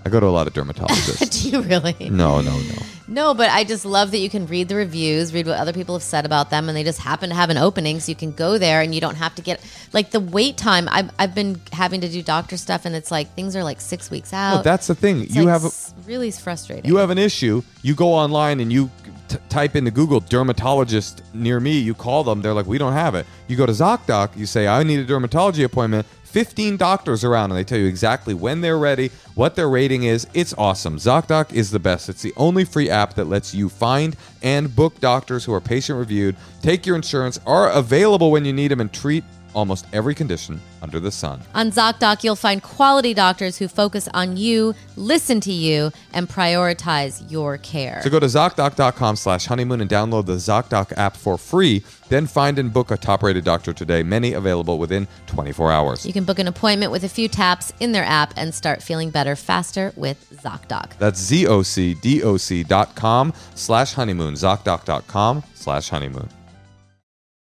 [0.05, 1.43] I go to a lot of dermatologists.
[1.43, 1.97] Do you really?
[2.11, 2.83] no, no, no.
[3.09, 5.95] No, but I just love that you can read the reviews, read what other people
[5.95, 8.33] have said about them, and they just happen to have an opening, so you can
[8.33, 9.61] go there and you don't have to get
[9.93, 10.89] like the wait time.
[10.91, 14.11] I've, I've been having to do doctor stuff, and it's like things are like six
[14.11, 14.65] weeks out.
[14.65, 15.23] That's the thing.
[15.23, 15.71] It's you like have a,
[16.07, 16.91] really frustrating.
[16.91, 17.63] you have an issue.
[17.83, 18.91] You go online and you
[19.29, 21.79] t- type into Google dermatologist near me.
[21.79, 23.27] You call them, they're like, we don't have it.
[23.47, 26.07] You go to ZocDoc, you say, I need a dermatology appointment.
[26.27, 30.27] 15 doctors around and they tell you exactly when they're ready, what their rating is.
[30.35, 30.97] It's awesome.
[30.97, 32.09] ZocDoc is the best.
[32.09, 35.99] It's the only free app that lets you find and book doctors who are patient
[35.99, 39.25] reviewed, take your insurance, are available when you need them, and treat
[39.57, 41.41] almost every condition under the sun.
[41.55, 47.29] On ZocDoc, you'll find quality doctors who focus on you, listen to you, and prioritize
[47.31, 48.01] your care.
[48.03, 51.83] So go to ZocDoc.com slash honeymoon and download the ZocDoc app for free.
[52.09, 56.07] Then find and book a top rated doctor today, many available within 24 hours.
[56.07, 59.11] You can book an appointment with a few taps in their app and start feeling
[59.11, 60.99] better faster with ZocDoc.
[60.99, 64.35] That's Z-O-C-D-O-C.com slash honeymoon.
[64.35, 66.29] ZocDoc.com slash honeymoon.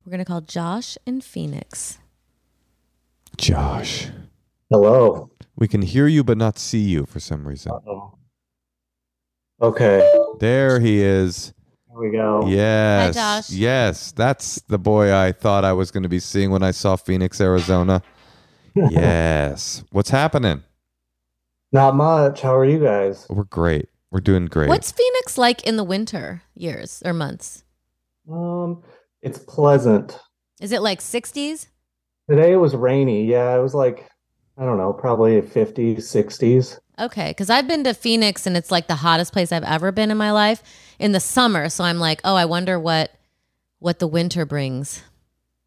[0.07, 1.97] We're going to call Josh in Phoenix.
[3.35, 4.07] Josh.
[4.69, 5.31] Hello.
[5.57, 7.73] We can hear you but not see you for some reason.
[7.73, 8.17] Uh-oh.
[9.61, 10.09] Okay.
[10.39, 11.51] There he is.
[11.89, 12.47] Here we go.
[12.47, 13.15] Yes.
[13.15, 13.49] Josh.
[13.49, 14.13] Yes.
[14.13, 17.41] That's the boy I thought I was going to be seeing when I saw Phoenix,
[17.41, 18.01] Arizona.
[18.75, 19.83] yes.
[19.91, 20.63] What's happening?
[21.73, 22.39] Not much.
[22.39, 23.27] How are you guys?
[23.29, 23.89] We're great.
[24.11, 24.69] We're doing great.
[24.69, 27.65] What's Phoenix like in the winter years or months?
[28.31, 28.83] Um,
[29.21, 30.17] it's pleasant.
[30.61, 31.67] Is it like 60s?
[32.29, 33.25] Today it was rainy.
[33.25, 34.07] Yeah, it was like
[34.59, 36.79] I don't know, probably 50s, 60s.
[36.99, 40.09] Okay, because I've been to Phoenix and it's like the hottest place I've ever been
[40.09, 40.63] in my life
[40.97, 41.69] in the summer.
[41.69, 43.11] So I'm like, oh, I wonder what
[43.79, 45.03] what the winter brings.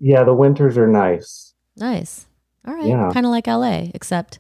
[0.01, 1.55] Yeah, the winters are nice.
[1.77, 2.27] Nice.
[2.67, 3.11] All right, Yeah.
[3.13, 4.39] kind of like LA, except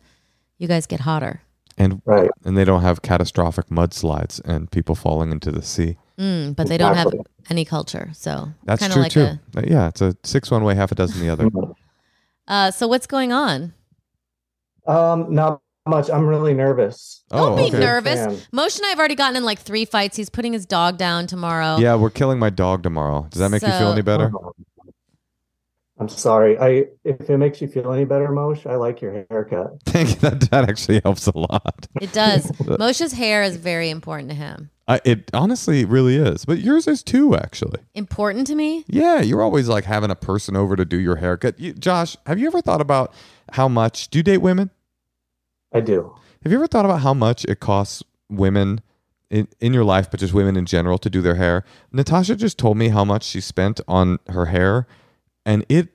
[0.59, 1.43] you guys get hotter.
[1.79, 2.31] and Right.
[2.45, 5.97] and they don't have catastrophic mudslides and people falling into the sea.
[6.21, 7.13] Mm, but they don't have
[7.49, 9.21] any culture, so That's kind of true like too.
[9.57, 9.61] a.
[9.61, 11.49] Uh, yeah, it's a six one way, half a dozen the other.
[12.49, 13.73] Uh, so what's going on?
[14.85, 16.11] Um, not much.
[16.11, 17.23] I'm really nervous.
[17.31, 17.79] Don't Oh, be okay.
[17.79, 18.17] nervous.
[18.17, 18.67] Man.
[18.67, 20.17] Moshe and I have already gotten in like three fights.
[20.17, 21.77] He's putting his dog down tomorrow.
[21.79, 23.29] Yeah, we're killing my dog tomorrow.
[23.31, 24.33] Does that make you feel any better?
[24.35, 24.53] Oh.
[26.01, 26.59] I'm sorry.
[26.59, 29.81] I if it makes you feel any better, Moshe, I like your haircut.
[29.85, 30.17] Thank you.
[30.17, 31.87] That that actually helps a lot.
[32.01, 32.47] It does.
[32.81, 34.71] Moshe's hair is very important to him.
[34.91, 37.37] I, it honestly really is, but yours is too.
[37.37, 38.85] Actually, Important to me?
[38.89, 41.61] yeah, you're always like having a person over to do your haircut.
[41.61, 43.15] You, Josh, have you ever thought about
[43.53, 44.09] how much?
[44.09, 44.71] Do you date women?
[45.73, 46.13] I do.
[46.43, 48.81] Have you ever thought about how much it costs women
[49.31, 51.65] in, in your life, but just women in general, to do their hair?
[51.93, 54.89] Natasha just told me how much she spent on her hair,
[55.47, 55.91] and it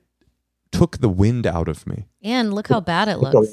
[0.72, 2.06] took the wind out of me.
[2.22, 3.52] And look how bad it It's a looks.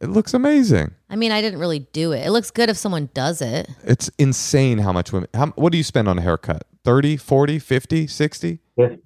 [0.00, 0.08] Lot.
[0.08, 0.92] It looks amazing.
[1.08, 2.26] I mean, I didn't really do it.
[2.26, 3.68] It looks good if someone does it.
[3.84, 5.28] It's insane how much women.
[5.34, 6.64] How, what do you spend on a haircut?
[6.84, 8.58] 30, 40, 50, 60,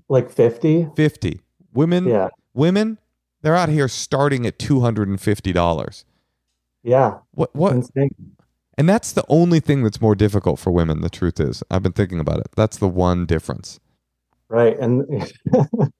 [0.09, 0.89] Like 50?
[0.95, 1.41] 50.
[1.73, 2.29] Women, Yeah.
[2.55, 2.99] women,
[3.43, 6.05] they're out here starting at $250.
[6.85, 7.19] Yeah.
[7.33, 8.11] What what Insane.
[8.79, 11.63] and that's the only thing that's more difficult for women, the truth is.
[11.71, 12.49] I've been thinking about it.
[12.57, 13.81] That's the one difference.
[14.49, 14.79] Right.
[14.79, 15.05] And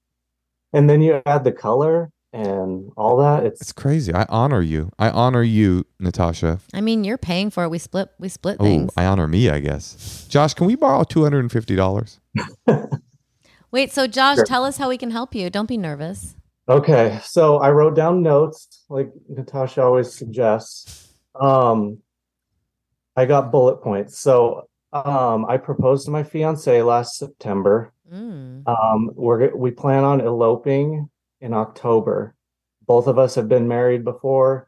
[0.73, 3.45] and then you add the color and all that.
[3.45, 4.13] It's It's crazy.
[4.13, 4.91] I honor you.
[4.99, 6.59] I honor you, Natasha.
[6.73, 7.69] I mean, you're paying for it.
[7.69, 8.09] We split.
[8.19, 8.91] We split Oh, things.
[8.97, 10.25] I honor me, I guess.
[10.29, 12.19] Josh, can we borrow $250?
[13.71, 13.91] Wait.
[13.91, 14.45] So, Josh, Sure.
[14.45, 15.49] tell us how we can help you.
[15.49, 16.35] Don't be nervous.
[16.69, 17.19] okay.
[17.23, 21.13] So I wrote down notes like Natasha always suggests.
[21.39, 21.99] Um
[23.15, 24.19] I got bullet points.
[24.19, 27.93] So um I proposed to my fiance last September.
[28.11, 28.67] Mm.
[28.67, 31.09] Um we're we plan on eloping
[31.45, 32.33] in October.
[32.85, 34.67] Both of us have been married before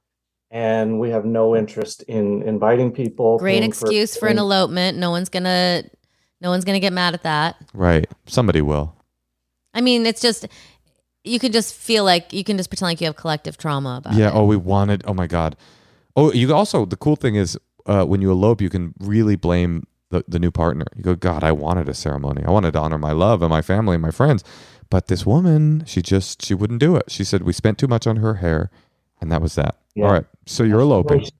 [0.51, 3.37] and we have no interest in inviting people.
[3.39, 4.97] Great paying for excuse for an elopement.
[4.97, 5.83] No one's gonna.
[6.39, 7.57] No one's gonna get mad at that.
[7.73, 8.07] Right.
[8.27, 8.95] Somebody will.
[9.73, 10.47] I mean, it's just
[11.23, 14.13] you can just feel like you can just pretend like you have collective trauma about
[14.13, 14.29] Yeah.
[14.29, 14.35] it.
[14.35, 15.03] Oh, we wanted.
[15.05, 15.57] Oh my God.
[16.15, 19.85] Oh, you also the cool thing is uh, when you elope, you can really blame
[20.09, 20.85] the, the new partner.
[20.95, 22.43] You go, God, I wanted a ceremony.
[22.45, 24.43] I wanted to honor my love and my family and my friends,
[24.89, 27.05] but this woman, she just she wouldn't do it.
[27.09, 28.69] She said we spent too much on her hair,
[29.21, 29.77] and that was that.
[29.95, 30.05] Yeah.
[30.05, 30.25] All right.
[30.45, 31.23] So you're eloping.
[31.23, 31.31] She,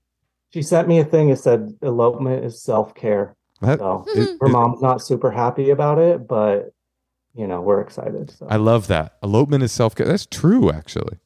[0.54, 1.30] she sent me a thing.
[1.30, 3.36] It said elopement is self care.
[3.64, 6.72] So it- her it- mom's not super happy about it, but
[7.34, 8.32] you know we're excited.
[8.32, 9.18] So I love that.
[9.24, 10.08] Elopement is self care.
[10.08, 11.18] That's true, actually.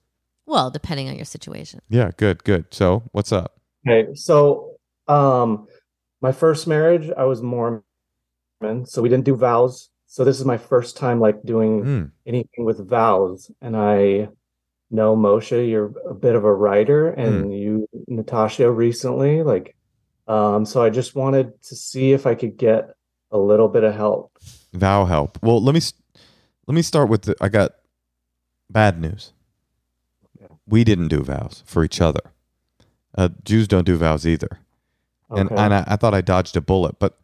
[0.45, 1.81] Well, depending on your situation.
[1.89, 2.11] Yeah.
[2.17, 2.43] Good.
[2.43, 2.65] Good.
[2.71, 3.57] So what's up?
[3.87, 4.75] okay, so
[5.07, 5.67] um,
[6.21, 7.83] my first marriage, I was Mormon,
[8.85, 9.89] so we didn't do vows.
[10.11, 12.11] So this is my first time like doing Mm.
[12.25, 14.27] anything with vows, and I
[14.89, 19.73] know Moshe, you're a bit of a writer, and you, Natasha, recently, like,
[20.27, 22.93] um, so I just wanted to see if I could get
[23.31, 24.37] a little bit of help.
[24.73, 25.41] Vow help.
[25.41, 25.79] Well, let me
[26.67, 27.35] let me start with the.
[27.39, 27.71] I got
[28.69, 29.31] bad news.
[30.37, 30.47] Yeah.
[30.67, 32.33] We didn't do vows for each other.
[33.17, 34.59] Uh, Jews don't do vows either.
[35.29, 37.17] And and I, I thought I dodged a bullet, but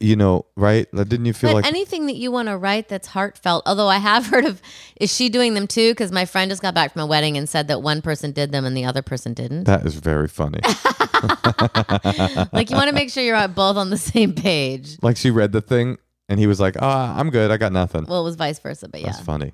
[0.00, 0.86] you know, right?
[0.92, 3.86] Like, Didn't you feel But like anything that you want to write that's heartfelt, although
[3.88, 4.60] I have heard of,
[4.98, 5.90] is she doing them too?
[5.92, 8.50] Because my friend just got back from a wedding and said that one person did
[8.50, 9.64] them and the other person didn't.
[9.64, 10.60] that is very funny.
[12.52, 14.96] like you want to make sure you're both on the same page.
[15.02, 17.50] like she read the thing and he was like, "Ah, I'm good.
[17.50, 19.08] I got nothing." Well, it was vice versa, but yeah.
[19.08, 19.52] That's funny.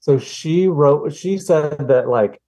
[0.00, 2.38] So she wrote, she said that like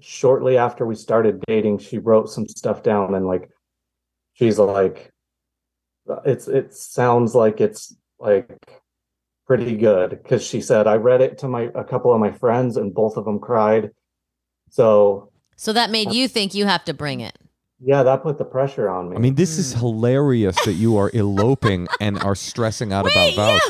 [0.00, 3.48] shortly after we started dating, she wrote some stuff down and like
[4.34, 5.10] she's like,
[6.24, 8.48] it's, it sounds like it's like
[9.46, 12.76] pretty good because she said, I read it to my, a couple of my friends
[12.76, 13.90] and both of them cried.
[14.70, 17.36] So So that made you think you have to bring it.
[17.80, 19.16] yeah, that put the pressure on me.
[19.16, 19.78] I mean, this is Hmm.
[19.80, 23.60] hilarious that you are eloping and are stressing out about vows.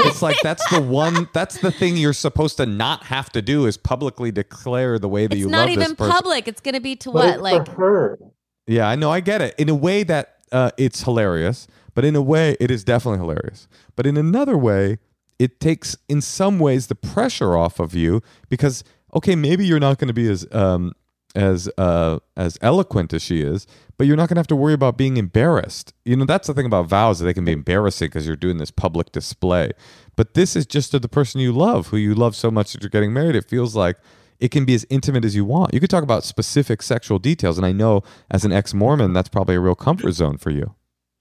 [0.00, 1.28] It's like that's the one.
[1.32, 5.26] That's the thing you're supposed to not have to do is publicly declare the way
[5.26, 5.80] that It's you love this person.
[5.98, 6.48] Not even public.
[6.48, 7.28] It's going to be to But what?
[7.34, 8.18] it's Like, for her.
[8.66, 9.10] Yeah, I know.
[9.10, 9.54] I get it.
[9.58, 13.68] In a way that uh, it's hilarious, but in a way it is definitely hilarious.
[13.96, 14.98] But in another way,
[15.38, 19.98] it takes, in some ways, the pressure off of you because okay, maybe you're not
[19.98, 20.92] going to be as um,
[21.34, 24.74] as uh, as eloquent as she is, but you're not going to have to worry
[24.74, 25.94] about being embarrassed.
[26.04, 28.58] You know, that's the thing about vows; that they can be embarrassing because you're doing
[28.58, 29.72] this public display.
[30.16, 32.82] But this is just to the person you love, who you love so much that
[32.82, 33.36] you're getting married.
[33.36, 33.96] It feels like
[34.38, 35.74] it can be as intimate as you want.
[35.74, 39.54] You could talk about specific sexual details, and I know as an ex-Mormon, that's probably
[39.54, 40.74] a real comfort zone for you.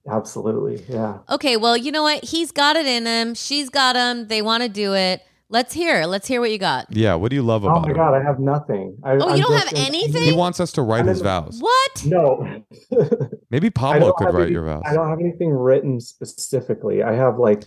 [0.09, 0.83] Absolutely.
[0.89, 1.19] Yeah.
[1.29, 2.23] okay, well, you know what?
[2.23, 3.33] He's got it in him.
[3.35, 4.27] She's got him.
[4.27, 5.21] They want to do it.
[5.51, 6.05] Let's hear.
[6.05, 6.85] Let's hear what you got.
[6.91, 7.15] Yeah.
[7.15, 7.71] What do you love about?
[7.71, 7.95] Oh about my him?
[7.97, 8.97] God, I have nothing.
[9.03, 10.21] I, Oh, you I'm don't have in- anything?
[10.23, 11.57] He wants us to write his vows.
[11.59, 12.05] What?
[12.05, 12.63] No.
[13.49, 14.83] Maybe Pablo could write any- your vows.
[14.85, 17.01] I don't have anything written specifically.
[17.01, 17.63] I have like,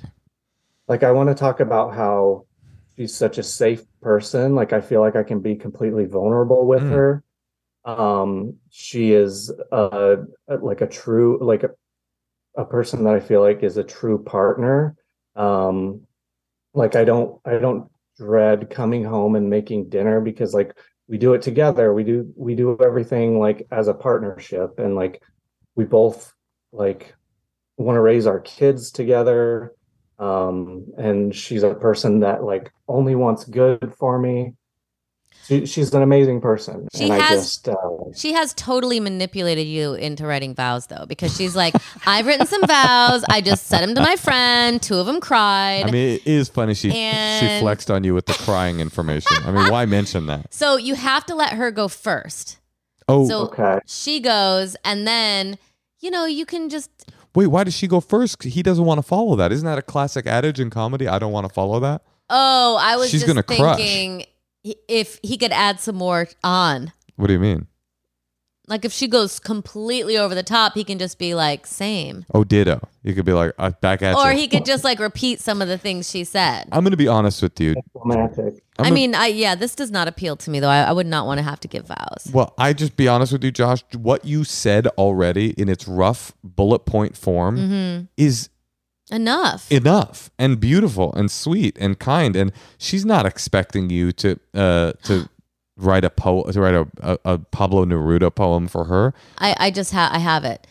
[0.88, 2.46] like I want to talk about how
[2.96, 4.54] she's such a safe person.
[4.54, 6.90] Like I feel like I can be completely vulnerable with Mm.
[6.90, 7.24] her.
[7.84, 10.16] Um, she is uh
[10.60, 11.70] like a true like a,
[12.56, 14.96] a person that I feel like is a true partner.
[15.36, 16.02] Um,
[16.74, 20.76] like I don't I don't dread coming home and making dinner because like
[21.08, 21.92] we do it together.
[21.92, 25.22] We do we do everything like as a partnership and like
[25.74, 26.32] we both
[26.72, 27.14] like
[27.76, 29.72] want to raise our kids together
[30.18, 34.54] um and she's a person that like only wants good for me
[35.46, 37.74] she, she's an amazing person She and i has- just uh,
[38.14, 41.74] She has totally manipulated you into writing vows, though, because she's like,
[42.06, 43.24] I've written some vows.
[43.28, 44.80] I just sent them to my friend.
[44.82, 45.84] Two of them cried.
[45.86, 46.74] I mean, it is funny.
[46.74, 49.36] She she flexed on you with the crying information.
[49.44, 50.52] I mean, why mention that?
[50.54, 52.58] so you have to let her go first.
[53.08, 55.58] Oh, So okay she goes, and then,
[56.00, 56.88] you know, you can just.
[57.34, 57.48] wait.
[57.48, 58.42] Why does she go first?
[58.44, 59.50] He doesn't want to follow that.
[59.52, 61.08] Isn't that a classic adage in comedy?
[61.08, 62.02] I don't want to follow that.
[62.30, 63.76] Oh, I was She's just gonna crush.
[63.78, 64.26] thinking he-
[64.64, 66.92] if he could add some more on.
[67.16, 67.66] What do you mean?
[68.68, 72.24] Like if she goes completely over the top, he can just be like, same.
[72.32, 72.80] Oh, ditto.
[73.02, 74.38] You could be like, uh, back at Or you.
[74.38, 76.68] he could just like repeat some of the things she said.
[76.70, 77.74] I'm going to be honest with you.
[77.92, 80.68] romantic I'm I gonna- mean, I yeah, this does not appeal to me though.
[80.68, 82.30] I, I would not want to have to give vows.
[82.32, 83.82] Well, I just be honest with you, Josh.
[83.96, 88.04] What you said already in its rough bullet point form Mm-hmm.
[88.16, 88.48] is
[89.12, 89.70] Enough.
[89.70, 92.34] enough and beautiful and sweet and kind.
[92.34, 95.28] And she's not expecting you to uh to
[95.76, 99.12] write a po to write a, a, a Pablo Neruda poem for her.
[99.38, 100.66] I, I just have I have it.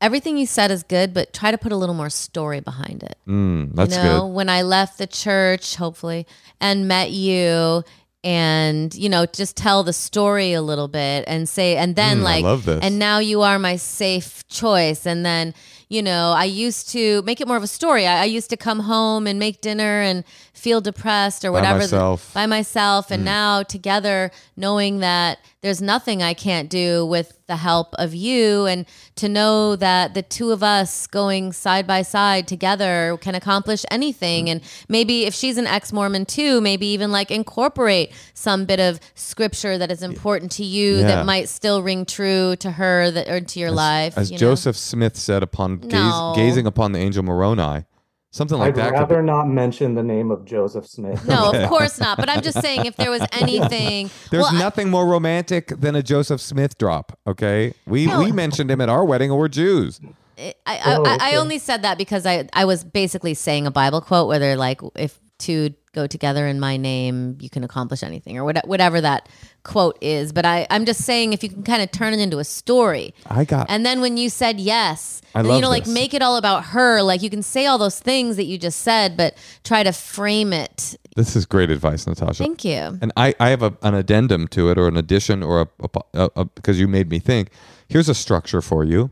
[0.00, 3.16] Everything you said is good, but try to put a little more story behind it.
[3.28, 4.34] Mm, that's you know, good.
[4.34, 6.26] when I left the church, hopefully,
[6.58, 7.84] and met you
[8.24, 12.22] and you know, just tell the story a little bit and say and then Mm,
[12.22, 15.54] like and now you are my safe choice and then
[15.90, 18.06] you know i used to make it more of a story.
[18.06, 20.24] I, I used to come home and make dinner and
[20.60, 22.30] feel depressed or whatever the- myself.
[22.34, 23.14] by myself Mm.
[23.14, 28.66] and now together knowing that there's nothing i can't do with the help of you
[28.66, 28.84] and
[29.16, 34.46] to know that the two of us going side by side together can accomplish anything
[34.46, 34.50] Mm.
[34.52, 39.78] and maybe if she's an ex-mormon too maybe even like incorporate some bit of scripture
[39.78, 41.06] that is important to you Yeah.
[41.08, 44.40] that might still ring true to her that or to your life As you know?
[44.40, 46.32] Joseph Smith said upon gaze, No.
[46.36, 47.84] gazing upon the angel Moroni,
[48.32, 48.90] something like i'd that.
[48.90, 52.40] could rather not mention the name of joseph smith no of course not but i'm
[52.42, 56.40] just saying if there was anything There's well, I- nothing more romantic than a Joseph
[56.40, 57.18] Smith drop.
[57.26, 58.20] Okay, we No.
[58.20, 60.00] we mentioned him at our wedding, and we're Jews.
[60.38, 63.70] I, I, Oh, I, I only said that because I, I was basically saying a
[63.70, 68.02] Bible quote where they're like, if two go together in my name, you can accomplish
[68.02, 69.28] anything, or what, whatever that
[69.64, 70.32] quote is.
[70.32, 73.14] But I, I'm just saying if you can kind of turn it into a story.
[73.26, 73.68] I got.
[73.68, 76.66] And then when you said yes, I love you know, like make it all about
[76.66, 77.02] her.
[77.02, 80.52] Like you can say all those things that you just said, but try to frame
[80.52, 80.96] it.
[81.16, 82.42] this is great advice, Natasha.
[82.42, 82.98] Thank you.
[83.02, 86.00] And I, I have a, an addendum to it or an addition or a, a,
[86.14, 87.50] a, a because you made me think.
[87.88, 89.10] Here's a structure for you.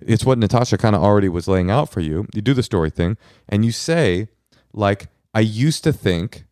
[0.00, 2.26] It's what Natasha kind of already was laying out for you.
[2.34, 3.16] You do the story thing
[3.48, 4.28] and you say,
[4.72, 5.08] like,
[5.38, 6.46] I used to think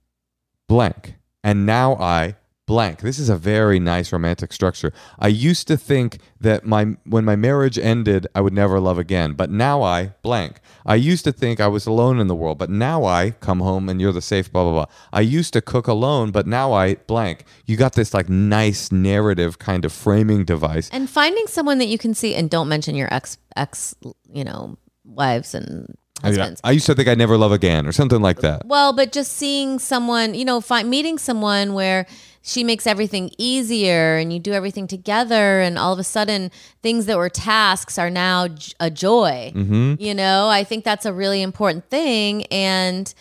[0.68, 2.36] blank, and now I
[2.68, 3.00] blank.
[3.00, 4.92] This is a very nice romantic structure.
[5.18, 9.32] I used to think that my when my marriage ended, I would never love again,
[9.32, 10.60] but now I blank.
[10.84, 13.88] I used to think I was alone in the world, but now I come home
[13.88, 14.86] and you're the safe blah blah blah.
[15.12, 17.44] I used to cook alone, but now I blank.
[17.64, 20.88] You got this like nice narrative kind of framing device.
[20.92, 23.96] And finding someone that you can see, and don't mention your ex ex,
[24.32, 26.56] you know, wives and I, mean.
[26.64, 28.66] I used to think I'd never love again or something like that.
[28.66, 32.06] Well, but just seeing someone, you know, find, meeting someone where
[32.42, 36.50] she makes everything easier and you do everything together, and all of a sudden
[36.82, 38.46] things that were tasks are now
[38.80, 39.52] a joy.
[39.54, 39.94] Mm-hmm.
[39.98, 42.44] You know, I think that's a really important thing.
[42.46, 43.12] And,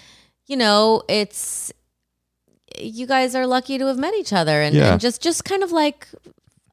[0.46, 1.74] you know, it's,
[2.80, 4.92] you guys are lucky to have met each other and, Yeah.
[4.94, 6.08] and just, just kind of like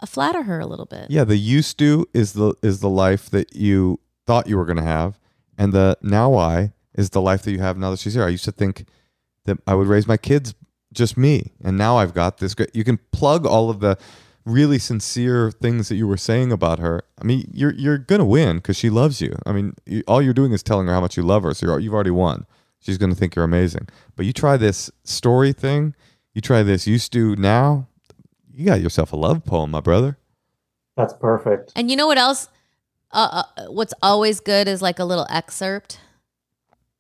[0.06, 1.06] flatter her a little bit.
[1.10, 4.76] Yeah, the used to is the is the life that you thought you were going
[4.78, 5.18] to have,
[5.62, 8.24] and the now I is the life that you have now that she's here.
[8.24, 8.84] I used to think
[9.44, 10.56] that I would raise my kids
[10.92, 12.74] just me, and now I've got this great.
[12.74, 13.96] You can plug all of the
[14.44, 17.04] really sincere things that you were saying about her.
[17.20, 19.36] I mean, you're you're gonna win because she loves you.
[19.46, 21.66] I mean, you, all you're doing is telling her how much you love her, so
[21.66, 22.44] you're, you've already won.
[22.80, 23.88] She's gonna think you're amazing.
[24.16, 25.94] But you try this story thing.
[26.34, 27.86] You try this used to now.
[28.52, 30.18] You got yourself a love poem, my brother.
[30.96, 31.72] That's perfect.
[31.76, 32.48] And you know what else?
[33.12, 35.98] Uh, uh, what's always good is like a little excerpt.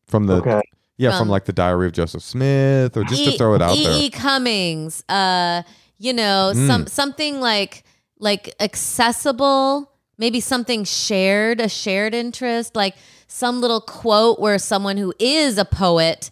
[0.06, 0.60] from the Okay.
[0.98, 3.62] yeah from, From- like the diary of joseph smith or just to E- throw it
[3.62, 3.84] out E.
[3.84, 4.10] there E.
[4.10, 5.62] Cummings, uh,
[5.98, 6.66] you know, Mm.
[6.66, 7.84] some something like
[8.18, 12.94] like accessible, maybe something shared, a shared interest, like
[13.26, 16.30] some little quote where someone who is a poet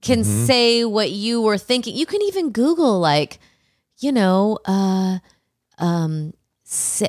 [0.00, 0.46] can Mhm.
[0.46, 1.94] say what you were thinking.
[1.94, 3.38] You can even Google like,
[3.98, 5.18] you know, uh,
[5.78, 6.32] um,
[6.64, 7.06] sa-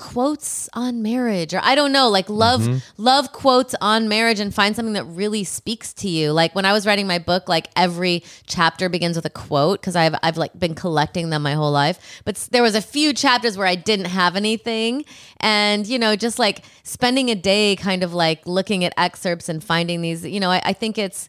[0.00, 2.82] quotes on marriage or I don't know, like love Mhm.
[2.96, 6.32] love quotes on marriage and find something that really speaks to you.
[6.32, 9.96] Like when I was writing my book, like every chapter begins with a quote because
[9.96, 11.98] I've I've like been collecting them my whole life.
[12.24, 15.04] But there was a few chapters where I didn't have anything,
[15.38, 19.62] and you know, just like spending a day, kind of like looking at excerpts and
[19.62, 20.24] finding these.
[20.24, 21.28] You know, I, I think it's.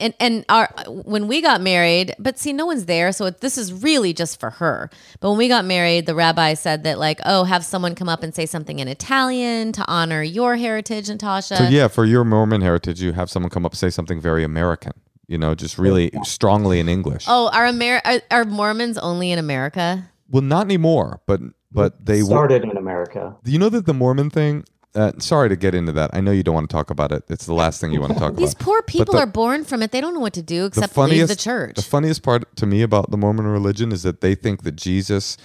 [0.00, 3.58] And, and our when we got married, but see, no one's there, so it, this
[3.58, 4.90] is really just for her.
[5.20, 8.22] But when we got married, the rabbi said that like, oh, have someone come up
[8.22, 11.56] and say something in Italian to honor your heritage, Natasha.
[11.56, 14.44] so yeah for your mormon heritage you have someone come up and say something very
[14.44, 14.92] american
[15.26, 19.38] you know just really strongly in english Oh, are Amer- are, are Mormons only in
[19.38, 20.08] America?
[20.28, 21.40] well not anymore but
[21.72, 23.36] but they were started in America.
[23.44, 24.64] do you know that the mormon thing
[24.98, 27.22] uh, sorry to get into that i know you don't want to talk about it
[27.28, 28.40] it's the last thing you want to talk about.
[28.40, 29.92] These poor people the- are born from it.
[29.92, 31.76] They don't know what to do the except leave funniest the church.
[31.76, 35.36] the funniest part to me about the mormon religion is that they think that jesus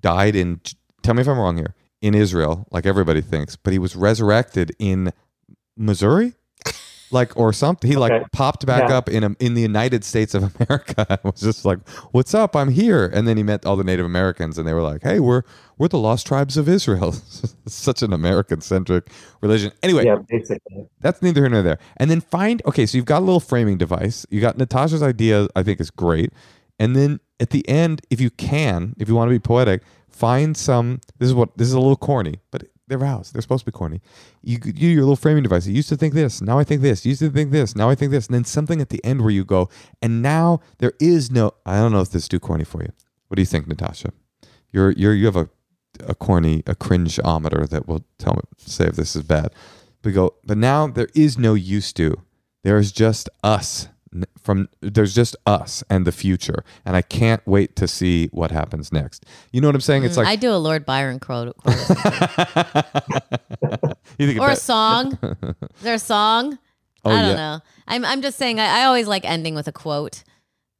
[0.00, 0.60] died in
[1.02, 4.74] tell me if i'm wrong here in israel like everybody thinks but he was resurrected
[4.78, 5.12] in
[5.76, 6.34] missouri
[7.12, 8.18] like or something he Okay.
[8.20, 8.96] like popped back Yeah.
[8.98, 11.78] up in a, in the united states of america and was just like
[12.12, 14.82] what's up i'm here and then he met all the native americans and they were
[14.82, 15.42] like hey we're
[15.78, 19.10] we're the lost tribes of israel It's such an american centric
[19.40, 20.88] religion anyway Yeah, basically.
[21.00, 21.78] that's neither here nor there.
[21.96, 24.24] And then find okay, so you've got a little framing device.
[24.30, 26.32] You got Natasha's idea, I think is great.
[26.78, 30.56] And then at the end, if you can, if you want to be poetic, find
[30.56, 31.00] some.
[31.18, 33.32] This is what this is a little corny, but they're vows.
[33.32, 34.02] They're supposed to be corny.
[34.42, 35.66] You do your little framing device.
[35.66, 37.04] I used to think this, now I think this.
[37.06, 38.26] You Used to think this, now I think this.
[38.26, 39.70] And then something at the end where you go,
[40.02, 41.52] and now there is no.
[41.64, 42.92] I don't know if this is too corny for you.
[43.28, 44.12] What do you think, Natasha?
[44.72, 45.48] You're you're you have a
[46.06, 49.54] a corny a cringe-ometer that will tell me say if this is bad.
[50.04, 52.20] We go, but now there is no used to.
[52.62, 53.88] There is just us
[54.40, 58.92] from there's just us and the future, and I can't wait to see what happens
[58.92, 59.24] next.
[59.52, 60.04] You know what I'm saying?
[60.04, 61.74] It's Mm, like I do a Lord Byron quote, quote.
[64.38, 65.18] or a song.
[65.22, 66.58] Is there a song?
[67.04, 67.36] Oh, I don't yeah.
[67.36, 67.60] know.
[67.88, 68.60] I'm I'm just saying.
[68.60, 70.22] I, I always like ending with a quote,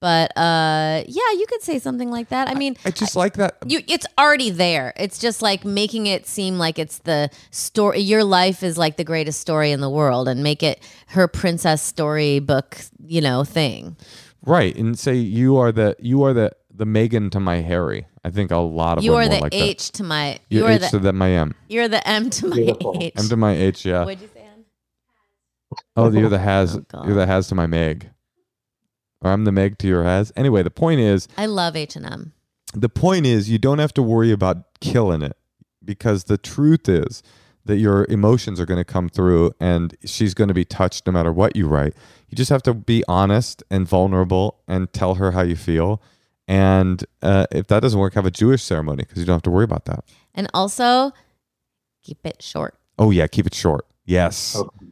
[0.03, 2.48] but uh, yeah, you could say something like that.
[2.48, 3.57] I mean, I just like that.
[3.64, 4.92] you it's already there.
[4.96, 8.00] It's just like making it seem like it's the story.
[8.00, 11.82] Your life is like the greatest story in the world, and make it her princess
[11.82, 13.96] storybook, you know, thing.
[14.44, 18.07] right, and say you are the you are the the Meghan to my Harry.
[18.24, 20.40] I think a lot of You are will the like H to my.
[20.50, 21.55] You You're H the to the my M.
[21.68, 22.96] you're the M to my Beautiful.
[23.00, 23.12] H.
[23.16, 23.84] M to my H.
[23.84, 24.05] Yeah.
[24.05, 24.40] What'd you say?
[24.40, 24.64] Ann?
[25.94, 26.76] Oh, you're the has.
[26.92, 28.11] Oh, you're the has to my Meg.
[29.23, 30.33] Or I'm the Meg to your has.
[30.37, 32.33] Anyway, the point is, I love H and M.
[32.75, 35.37] the point is, you don't have to worry about killing it
[35.85, 37.23] because the truth is
[37.64, 41.12] that your emotions are going to come through, and she's going to be touched no
[41.12, 41.95] matter what you write.
[42.29, 46.03] You just have to be honest and vulnerable and tell her how you feel.
[46.49, 49.51] And uh, if that doesn't work, have a Jewish ceremony because you don't have to
[49.51, 50.05] worry about that.
[50.35, 51.12] And also
[52.03, 52.77] keep it short.
[52.99, 53.87] Oh yeah, keep it short.
[54.05, 54.57] Yes.
[54.57, 54.87] Okay.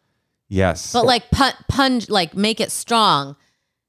[0.48, 0.92] Yes.
[0.92, 3.36] But like pun, punch, like make it strong.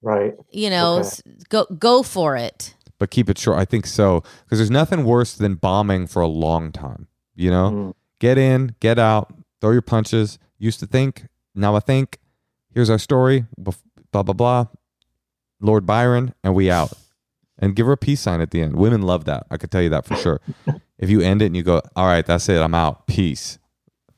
[0.02, 0.34] Right.
[0.49, 1.10] You know, Okay.
[1.49, 2.76] go go for it.
[2.99, 3.58] but keep it short.
[3.58, 7.08] I think so because there's nothing worse than bombing for a long time.
[7.36, 7.93] You know, Mm.
[8.20, 10.38] get in, get out, throw your punches.
[10.60, 12.20] Used to think, now I think.
[12.74, 13.45] Here's our story.
[13.58, 13.74] Blah
[14.24, 14.66] blah blah.
[15.60, 16.93] Lord Byron, and we out.
[17.60, 18.76] And give her a peace sign at the end.
[18.76, 19.45] Women love that.
[19.52, 20.41] I could tell you that for sure.
[20.97, 22.60] if you end it and you go, all right, that's it.
[22.60, 23.06] I'm out.
[23.06, 23.60] Peace.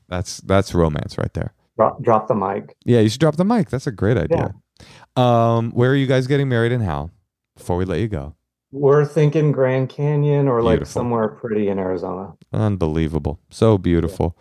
[0.08, 1.52] That's that's romance right there.
[1.76, 2.74] Drop, drop the mic.
[2.84, 3.68] Yeah, you should drop the mic.
[3.70, 4.54] That's a great idea.
[5.16, 7.10] Um, where are you guys getting married and how?
[7.56, 8.34] Before we let you go.
[8.72, 12.34] We're thinking Grand Canyon or like somewhere pretty in Arizona.
[12.52, 13.38] Unbelievable.
[13.50, 14.36] So beautiful.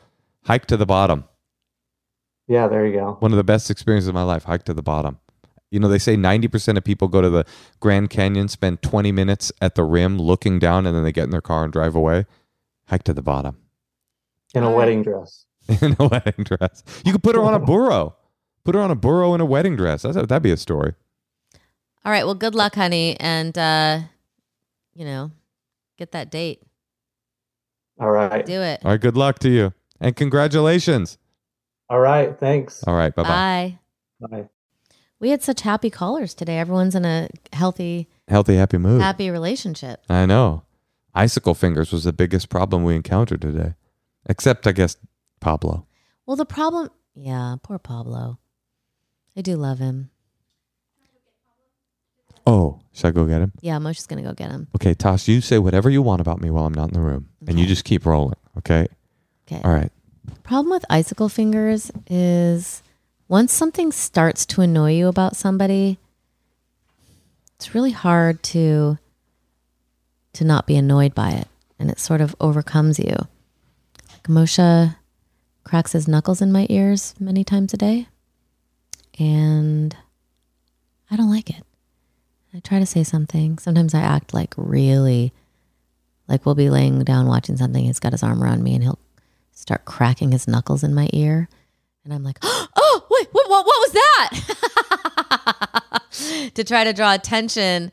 [0.45, 1.25] Hike to the bottom.
[2.47, 3.17] Yeah, there you go.
[3.19, 4.45] One of the best experiences of my life.
[4.45, 5.19] Hike to the bottom.
[5.69, 7.45] You know, they say 90% of people go to the
[7.79, 11.29] Grand Canyon, spend 20 minutes at the rim looking down, and then they get in
[11.29, 12.25] their car and drive away.
[12.87, 13.57] Hike to the bottom
[14.53, 15.45] In a wedding dress.
[15.81, 16.83] in a wedding dress.
[17.05, 18.15] You could put her on a burro.
[18.65, 20.03] Put her on a burro in a wedding dress.
[20.03, 20.93] That's that'd be a story.
[22.05, 22.25] All right.
[22.25, 23.99] Well, good luck, honey, and uh,
[24.93, 25.31] you know,
[25.97, 26.61] get that date.
[27.99, 28.45] All right.
[28.45, 28.81] Do it.
[28.83, 28.99] All right.
[29.01, 29.73] Good luck to you.
[29.99, 31.17] And congratulations.
[31.89, 32.37] All right.
[32.39, 32.83] Thanks.
[32.85, 33.13] All right.
[33.13, 33.79] Bye bye.
[34.19, 34.27] Bye.
[34.41, 34.49] Bye.
[35.19, 36.57] We had such happy callers today.
[36.59, 39.01] Everyone's in a healthy, Healthy, happy mood.
[39.01, 40.01] happy relationship.
[40.09, 40.63] I know.
[41.15, 43.75] Icicle fingers was the biggest problem we encountered today.
[44.27, 44.97] Except, I guess,
[45.39, 45.85] Pablo.
[46.25, 48.39] Well, the problem, yeah, poor Pablo.
[49.35, 50.09] I do love him.
[52.45, 53.53] Oh, should I go get him?
[53.61, 54.67] Yeah, Moshe's gonna go get him.
[54.75, 57.29] Okay, Tosh, you say whatever you want about me while I'm not in the room.
[57.47, 58.35] And you just keep rolling.
[58.57, 58.87] Okay.
[59.47, 59.61] Okay.
[59.63, 59.91] All right.
[60.43, 62.83] Problem with icicle fingers is
[63.27, 65.97] once something starts to annoy you about somebody,
[67.55, 68.97] it's really hard to
[70.33, 71.47] to not be annoyed by it,
[71.79, 73.15] and it sort of overcomes you.
[74.11, 74.95] Like Moshe
[75.63, 78.07] cracks his knuckles in my ears many times a day,
[79.19, 79.95] and
[81.09, 81.63] I don't like it.
[82.53, 83.57] I try to say something.
[83.57, 85.33] Sometimes I act like really,
[86.27, 87.83] like we'll be laying down watching something.
[87.85, 88.99] He's got his arm around me, and he'll
[89.51, 91.49] start cracking his knuckles in my ear.
[92.03, 94.39] And I'm like, oh, wait, what, what, what was that?
[96.55, 97.91] to try to draw attention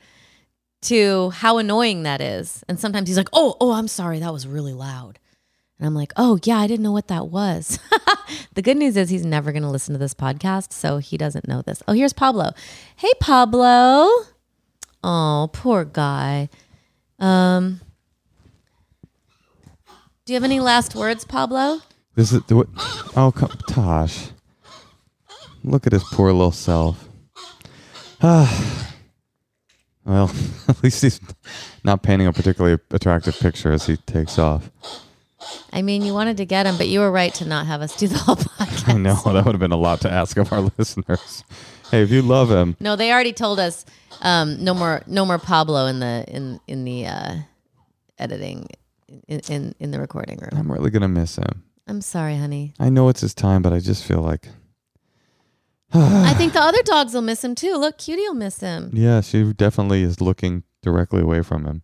[0.83, 2.65] to how annoying that is.
[2.69, 4.19] And sometimes he's like, oh, oh, I'm sorry.
[4.19, 5.19] That was really loud.
[5.81, 7.79] And I'm like, oh, yeah, I didn't know what that was.
[8.55, 10.75] the good news is he's never going to listen to this podcast.
[10.75, 11.83] So he doesn't know this.
[11.89, 12.53] Oh, here's Pablo.
[12.97, 14.11] Hey, Pablo.
[15.03, 16.51] Oh, poor guy.
[17.19, 17.81] Um,
[20.27, 21.81] do you have any last words, Pablo?
[22.15, 22.69] This is what
[23.17, 24.29] Oh, come, Tosh.
[25.65, 27.09] Look at his poor little self.
[28.23, 28.93] Ah.
[30.05, 30.31] well,
[30.69, 31.21] at least he's
[31.85, 34.71] not painting a particularly attractive picture as he takes off.
[35.73, 37.97] I mean, you wanted to get him, but you were right to not have us
[37.97, 38.89] do the whole podcast.
[38.89, 41.45] I know that would have been a lot to ask of our listeners.
[41.91, 43.85] Hey, if you love him, No, they already told us
[44.21, 47.35] um, no more, no more Pablo in the in in the uh,
[48.19, 48.69] editing
[49.29, 50.51] in, in in the recording room.
[50.53, 51.65] I'm really gonna miss him.
[51.89, 52.75] I'm sorry, honey.
[52.79, 54.47] I know it's his time, but I just feel like,
[55.93, 57.75] I think the other dogs will miss him too.
[57.77, 58.91] Look, Cutie will miss him.
[58.93, 61.83] yeah, she definitely is looking directly away from him.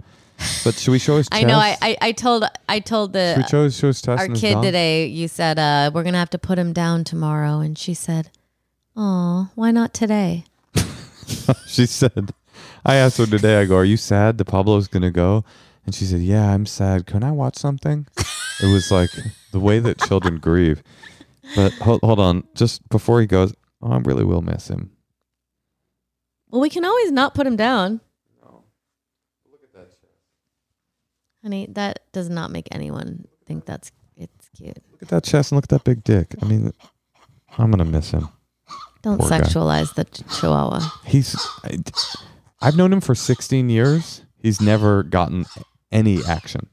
[0.64, 1.28] But should we show his?
[1.32, 1.58] I know.
[1.58, 4.32] I, I I told I told should we the show, show his chest our and
[4.32, 4.64] his kid dog?
[4.64, 5.06] today.
[5.06, 8.30] You said uh, we're gonna have to put him down tomorrow, and she said,
[8.96, 10.44] "Oh, why not today?"
[11.66, 12.32] she said,
[12.84, 15.44] I asked her today, I go, Are you sad that Pablo's going to go?
[15.84, 17.06] And she said, Yeah, I'm sad.
[17.06, 18.06] Can I watch something?
[18.62, 19.10] it was like
[19.52, 20.82] the way that children grieve.
[21.56, 22.44] But hold, hold on.
[22.54, 24.92] Just before he goes, oh, I really will miss him.
[26.48, 28.00] Well, we can always not put him down.
[31.46, 34.76] Honey, that does not make anyone think that's it's cute.
[34.90, 36.34] Look at that chest and look at that big dick.
[36.42, 36.72] I mean,
[37.56, 38.30] I'm going to miss him.
[39.02, 39.38] Don't Poor guy.
[39.42, 40.80] sexualize the ch- chihuahua.
[41.04, 41.78] He's, I,
[42.60, 44.22] I've known him for 16 years.
[44.42, 45.44] He's never gotten
[45.92, 46.68] any action,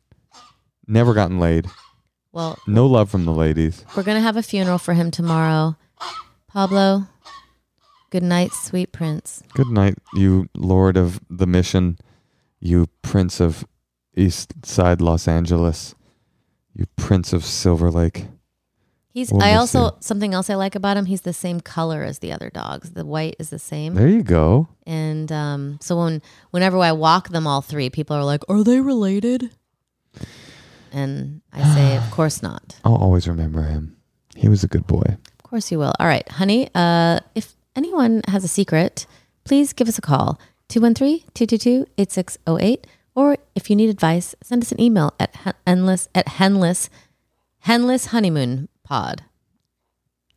[0.88, 1.68] never gotten laid,
[2.32, 3.86] Well, no love from the ladies.
[3.96, 5.78] we're gonna have a funeral for him tomorrow.
[6.48, 7.06] Pablo,
[8.10, 9.44] good night, sweet prince.
[9.54, 12.00] Good night, you Lord of the Mission,
[12.60, 13.66] you Prince of
[14.16, 15.96] East Side Los Angeles,
[16.76, 18.26] you Prince of Silver Lake.
[19.10, 19.32] He's.
[19.32, 19.92] We'll I also you.
[20.00, 21.06] something else I like about him.
[21.06, 22.92] He's the same color as the other dogs.
[22.92, 24.68] The white is the same, There you go.
[24.88, 28.80] and um, so when whenever I walk them all three, people are like, "Are they
[28.82, 29.52] related?"
[30.92, 32.80] And I say, "Of course not.
[32.84, 33.96] I'll always remember him.
[34.36, 35.18] He was a good boy.
[35.44, 36.70] Of course you will." All right, honey.
[36.74, 39.06] Uh, if anyone has a secret,
[39.44, 40.40] please give us a call
[40.70, 42.86] 213-222-8608
[43.16, 46.90] or if you need advice, send us an email at endless at henless
[47.60, 49.24] henless honeymoon pod.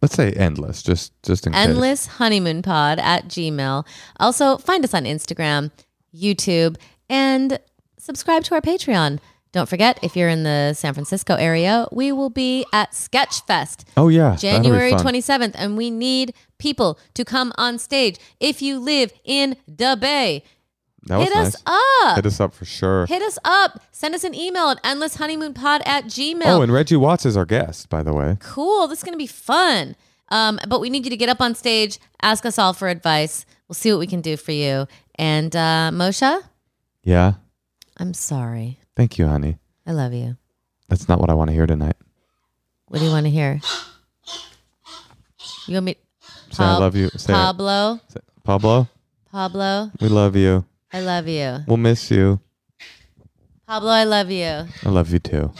[0.02, 1.66] Let's say endless, just just in case.
[1.66, 3.86] Endless honeymoon pod at Gmail.
[4.20, 5.70] Also, find us on Instagram,
[6.14, 6.76] YouTube,
[7.08, 7.58] and
[7.98, 9.18] subscribe to our Patreon.
[9.52, 14.08] Don't forget, if you're in the San Francisco area, we will be at Sketchfest Oh
[14.08, 18.18] yeah, January 27th, and we need people to come on stage.
[18.38, 20.44] If you live in the Bay,
[21.06, 21.54] That was hit nice.
[21.54, 22.16] us up.
[22.16, 23.06] Hit us up for sure.
[23.06, 23.80] Hit us up.
[23.92, 26.42] Send us an email at endlesshoneymoonpod at gmail.
[26.46, 28.36] Oh, and Reggie Watts is our guest, by the way.
[28.40, 28.88] cool.
[28.88, 29.94] This is going to be fun.
[30.30, 33.46] Um, but we need you to get up on stage, ask us all for advice.
[33.68, 34.88] We'll see what we can do for you.
[35.14, 36.42] And uh, Moshe,
[37.04, 37.34] Yeah.
[37.98, 38.78] I'm sorry.
[38.96, 39.58] Thank you, honey.
[39.86, 40.36] I love you.
[40.88, 41.96] That's not what I want to hear tonight.
[42.88, 43.60] What do you want to hear?
[45.66, 45.96] You want me?
[46.50, 47.08] Say I love you.
[47.16, 47.32] Say.
[47.32, 48.00] Pablo.
[48.44, 48.88] Pablo,
[49.32, 50.64] Pablo, we love you.
[50.92, 51.58] I love you.
[51.66, 52.40] We'll miss you.
[53.66, 54.44] Pablo, I love you.
[54.46, 55.52] I love you too.